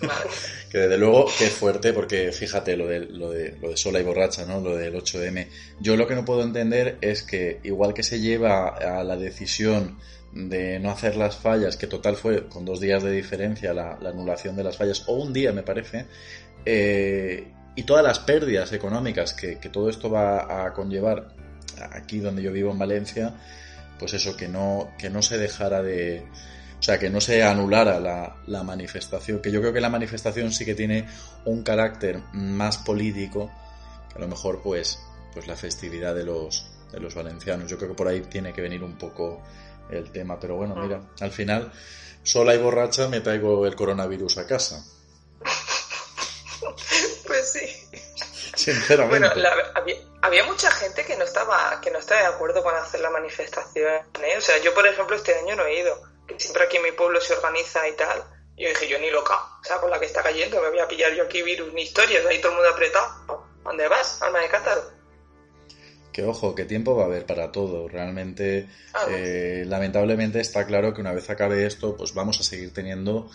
[0.70, 4.02] Que desde luego es fuerte porque fíjate lo de, lo de, lo de sola y
[4.02, 4.60] borracha, ¿no?
[4.60, 5.46] Lo del 8M.
[5.80, 9.98] Yo lo que no puedo entender es que igual que se lleva a la decisión
[10.32, 14.10] de no hacer las fallas, que total fue con dos días de diferencia la, la
[14.10, 16.06] anulación de las fallas, o un día me parece,
[16.64, 21.28] eh, y todas las pérdidas económicas que, que todo esto va a conllevar
[21.92, 23.34] aquí donde yo vivo en Valencia,
[23.98, 26.24] pues eso, que no, que no se dejara de,
[26.78, 30.52] o sea, que no se anulara la, la manifestación, que yo creo que la manifestación
[30.52, 31.08] sí que tiene
[31.44, 33.50] un carácter más político,
[34.10, 34.98] que a lo mejor pues,
[35.32, 37.70] pues la festividad de los, de los valencianos.
[37.70, 39.42] Yo creo que por ahí tiene que venir un poco
[39.90, 41.72] el tema, pero bueno, mira, al final,
[42.22, 44.84] sola y borracha me traigo el coronavirus a casa,
[47.26, 47.60] Pues sí.
[48.54, 49.28] sinceramente.
[49.28, 52.74] Bueno, la- había, había mucha gente que no estaba que no estaba de acuerdo con
[52.74, 53.86] hacer la manifestación.
[54.22, 54.34] ¿eh?
[54.38, 56.00] O sea, yo, por ejemplo, este año no he ido.
[56.26, 58.22] Que siempre aquí en mi pueblo se organiza y tal.
[58.56, 59.34] Y yo dije, yo ni loca.
[59.60, 61.82] O sea, con la que está cayendo, me voy a pillar yo aquí virus ni
[61.82, 62.24] historias.
[62.26, 63.46] Ahí todo el mundo apretado.
[63.64, 64.22] ¿Dónde vas?
[64.22, 64.82] Alma de cántaro.
[66.12, 67.88] Que ojo, que tiempo va a haber para todo.
[67.88, 72.72] Realmente, Ah, eh, lamentablemente está claro que una vez acabe esto, pues vamos a seguir
[72.72, 73.28] teniendo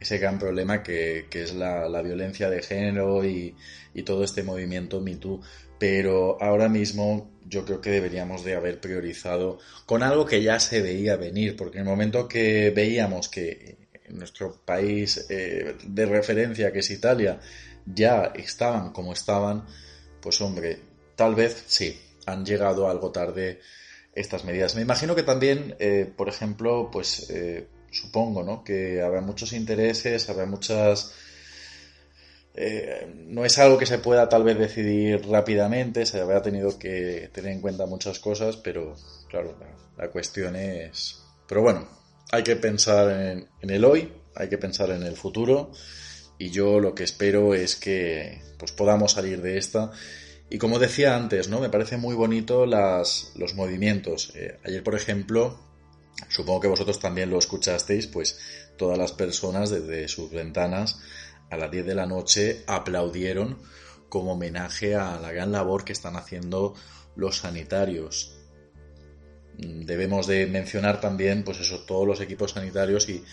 [0.00, 3.56] ese gran problema que, que es la, la violencia de género y,
[3.94, 5.40] y todo este movimiento Me Too.
[5.78, 10.80] Pero ahora mismo yo creo que deberíamos de haber priorizado con algo que ya se
[10.80, 16.72] veía venir, porque en el momento que veíamos que en nuestro país eh, de referencia,
[16.72, 17.40] que es Italia,
[17.86, 19.64] ya estaban como estaban,
[20.20, 20.78] pues hombre,
[21.16, 23.60] tal vez sí, han llegado algo tarde
[24.14, 24.74] estas medidas.
[24.74, 28.62] Me imagino que también, eh, por ejemplo, pues eh, supongo, ¿no?
[28.64, 31.12] Que habrá muchos intereses, habrá muchas...
[32.54, 37.30] eh, no es algo que se pueda tal vez decidir rápidamente, se habrá tenido que
[37.32, 38.94] tener en cuenta muchas cosas, pero
[39.28, 39.56] claro,
[39.96, 41.20] la, cuestión es...
[41.48, 41.88] Pero bueno,
[42.30, 45.72] hay que pensar en, en el hoy, hay que pensar en el futuro
[46.38, 49.92] y yo lo que espero es que pues podamos salir de esta
[50.50, 51.60] y como decía antes, ¿no?
[51.60, 54.32] Me parece muy bonito las, los movimientos.
[54.36, 55.58] Eh, ayer, por ejemplo,
[56.28, 58.38] supongo que vosotros también lo escuchasteis, pues
[58.76, 61.00] todas las personas desde sus ventanas
[61.54, 63.58] a las 10 de la noche aplaudieron
[64.08, 66.74] como homenaje a la gran labor que están haciendo
[67.16, 68.36] los sanitarios.
[69.56, 73.24] Debemos de mencionar también, pues eso, todos los equipos sanitarios y,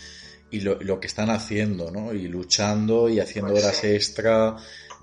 [0.50, 2.12] y lo, lo, que están haciendo, ¿no?
[2.14, 3.88] Y luchando y haciendo Pues horas sí.
[3.88, 4.56] extra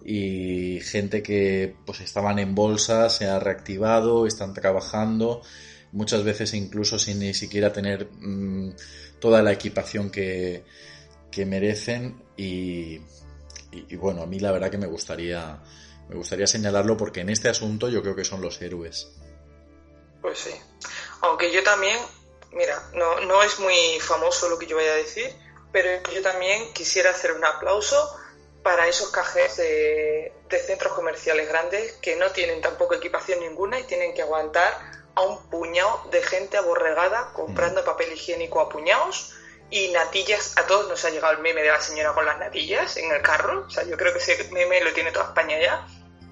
[0.06, 5.42] y gente que pues estaban en bolsa se ha reactivado, están trabajando,
[5.92, 8.70] muchas veces incluso sin ni siquiera tener mmm,
[9.20, 10.64] toda la equipación que,
[11.32, 12.98] que merecen y,
[13.72, 15.62] y, y, bueno, a mí la verdad que me gustaría
[16.10, 19.12] me gustaría señalarlo porque en este asunto yo creo que son los héroes.
[20.22, 20.52] Pues sí.
[21.22, 21.98] Aunque yo también,
[22.52, 25.32] mira, no, no es muy famoso lo que yo vaya a decir,
[25.72, 28.12] pero yo también quisiera hacer un aplauso
[28.64, 33.84] para esos cajeros de, de, centros comerciales grandes que no tienen tampoco equipación ninguna y
[33.84, 34.74] tienen que aguantar
[35.14, 37.86] a un puñado de gente aborregada comprando mm.
[37.86, 39.36] papel higiénico a puñados
[39.70, 40.58] y natillas.
[40.58, 43.22] A todos nos ha llegado el meme de la señora con las natillas en el
[43.22, 43.66] carro.
[43.68, 45.88] O sea, yo creo que ese meme lo tiene toda España ya.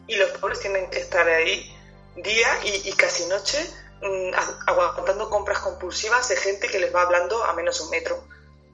[0.08, 1.74] Y los pobres tienen que estar ahí
[2.16, 3.64] día y, casi noche
[4.02, 4.32] mmm,
[4.66, 8.28] aguantando compras compulsivas de gente que les va hablando a menos un metro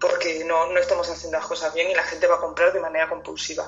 [0.03, 2.81] porque no, no estamos haciendo las cosas bien y la gente va a comprar de
[2.81, 3.65] manera compulsiva.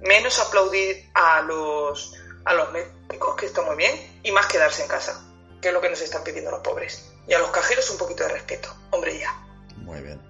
[0.00, 2.14] Menos aplaudir a los,
[2.44, 5.24] a los médicos, que está muy bien, y más quedarse en casa,
[5.62, 7.12] que es lo que nos están pidiendo los pobres.
[7.28, 8.74] Y a los cajeros un poquito de respeto.
[8.90, 9.32] Hombre, ya.
[9.76, 10.20] Muy bien.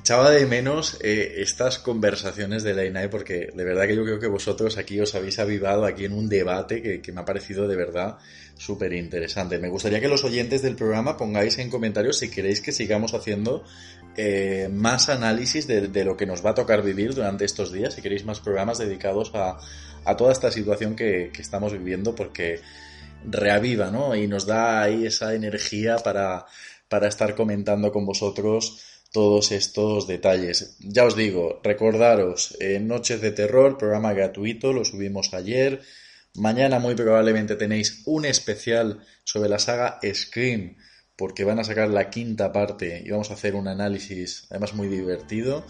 [0.00, 4.18] Echaba de menos eh, estas conversaciones de la INAE porque de verdad que yo creo
[4.18, 7.68] que vosotros aquí os habéis avivado aquí en un debate que, que me ha parecido
[7.68, 8.16] de verdad
[8.56, 9.58] súper interesante.
[9.58, 13.62] Me gustaría que los oyentes del programa pongáis en comentarios si queréis que sigamos haciendo
[14.16, 17.94] eh, más análisis de, de, lo que nos va a tocar vivir durante estos días,
[17.94, 19.58] si queréis más programas dedicados a,
[20.04, 22.60] a toda esta situación que, que, estamos viviendo porque
[23.24, 24.16] reaviva, ¿no?
[24.16, 26.46] Y nos da ahí esa energía para,
[26.88, 30.76] para estar comentando con vosotros todos estos detalles.
[30.80, 35.80] Ya os digo, recordaros, eh, Noches de Terror, programa gratuito, lo subimos ayer.
[36.34, 40.76] Mañana muy probablemente tenéis un especial sobre la saga Scream,
[41.16, 44.88] porque van a sacar la quinta parte y vamos a hacer un análisis además muy
[44.88, 45.64] divertido.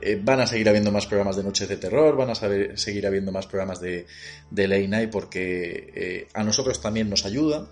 [0.00, 3.30] Eh, van a seguir habiendo más programas de Noches de Terror, van a seguir habiendo
[3.30, 4.06] más programas de,
[4.50, 7.68] de Late Night porque eh, a nosotros también nos ayuda.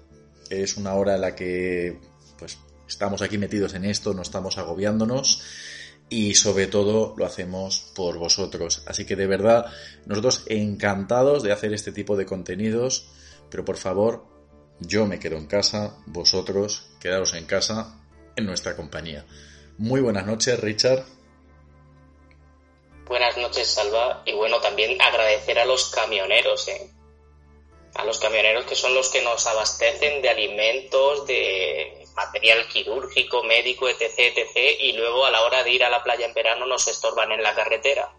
[0.51, 1.98] Es una hora en la que
[2.38, 2.59] pues
[2.91, 5.43] estamos aquí metidos en esto, no estamos agobiándonos
[6.11, 8.82] y sobre todo lo hacemos por vosotros.
[8.86, 9.66] Así que de verdad,
[10.07, 13.07] nosotros encantados de hacer este tipo de contenidos,
[13.49, 14.26] pero por favor,
[14.80, 18.01] yo me quedo en casa, vosotros quedaros en casa,
[18.36, 19.24] en nuestra compañía.
[19.78, 21.05] Muy buenas noches, Richard.
[23.07, 24.22] Buenas noches, Salva.
[24.26, 26.91] Y bueno, también agradecer a los camioneros, ¿eh?
[27.95, 33.88] A los camioneros que son los que nos abastecen de alimentos, de material quirúrgico, médico,
[33.88, 34.56] etc, etc.
[34.80, 37.42] Y luego a la hora de ir a la playa en verano nos estorban en
[37.42, 38.10] la carretera.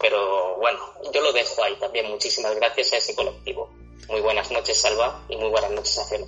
[0.00, 0.78] Pero bueno,
[1.12, 2.08] yo lo dejo ahí también.
[2.08, 3.70] Muchísimas gracias a ese colectivo.
[4.08, 6.26] Muy buenas noches, Salva, y muy buenas noches a Gema.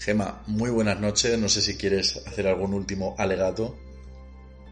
[0.00, 1.38] Gema, muy buenas noches.
[1.38, 3.76] No sé si quieres hacer algún último alegato.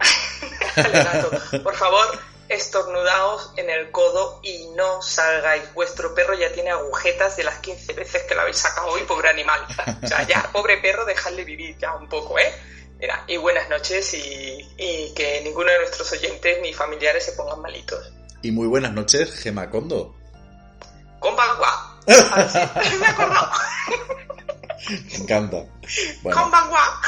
[0.77, 1.31] alegato.
[1.63, 2.19] Por favor,
[2.49, 5.73] estornudaos en el codo y no salgáis.
[5.75, 9.29] Vuestro perro ya tiene agujetas de las 15 veces que lo habéis sacado hoy, pobre
[9.29, 9.61] animal.
[10.03, 12.53] O sea, ya, pobre perro, dejadle vivir ya un poco, ¿eh?
[12.99, 17.61] Mira, y buenas noches y, y que ninguno de nuestros oyentes ni familiares se pongan
[17.61, 18.13] malitos.
[18.43, 20.15] Y muy buenas noches, Gema Condo.
[21.19, 21.89] ¡Konbanwa!
[22.09, 22.49] Ah,
[22.83, 23.53] sí, me he acordado.
[24.89, 25.65] Me encanta.
[26.23, 26.43] Bueno.
[26.43, 27.01] ¡Konbanwa!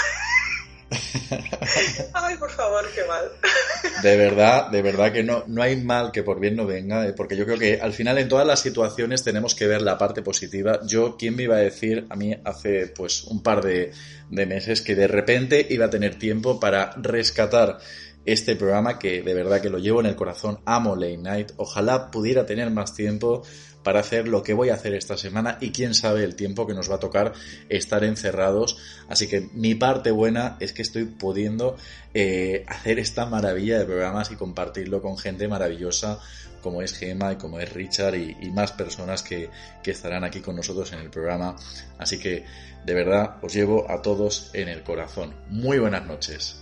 [2.13, 3.31] Ay, por favor, qué mal.
[4.03, 7.13] De verdad, de verdad que no, no hay mal que por bien no venga, eh,
[7.13, 10.23] porque yo creo que al final en todas las situaciones tenemos que ver la parte
[10.23, 10.81] positiva.
[10.87, 13.93] Yo, ¿quién me iba a decir a mí hace pues un par de,
[14.31, 17.79] de meses que de repente iba a tener tiempo para rescatar
[18.25, 22.11] este programa que de verdad que lo llevo en el corazón, amo Late Night, ojalá
[22.11, 23.43] pudiera tener más tiempo
[23.85, 26.75] para hacer lo que voy a hacer esta semana y quién sabe el tiempo que
[26.75, 27.35] nos va a tocar
[27.69, 28.77] estar encerrados.
[29.09, 31.77] Así que mi parte buena es que estoy pudiendo
[32.15, 36.19] eh, hacer esta maravilla de programas y compartirlo con gente maravillosa
[36.63, 39.51] como es Gema y como es Richard y, más personas que
[39.85, 41.57] estarán aquí con nosotros en el programa.
[41.99, 42.47] Así que
[42.87, 45.35] de verdad os llevo a todos en el corazón.
[45.51, 46.57] Muy buenas noches.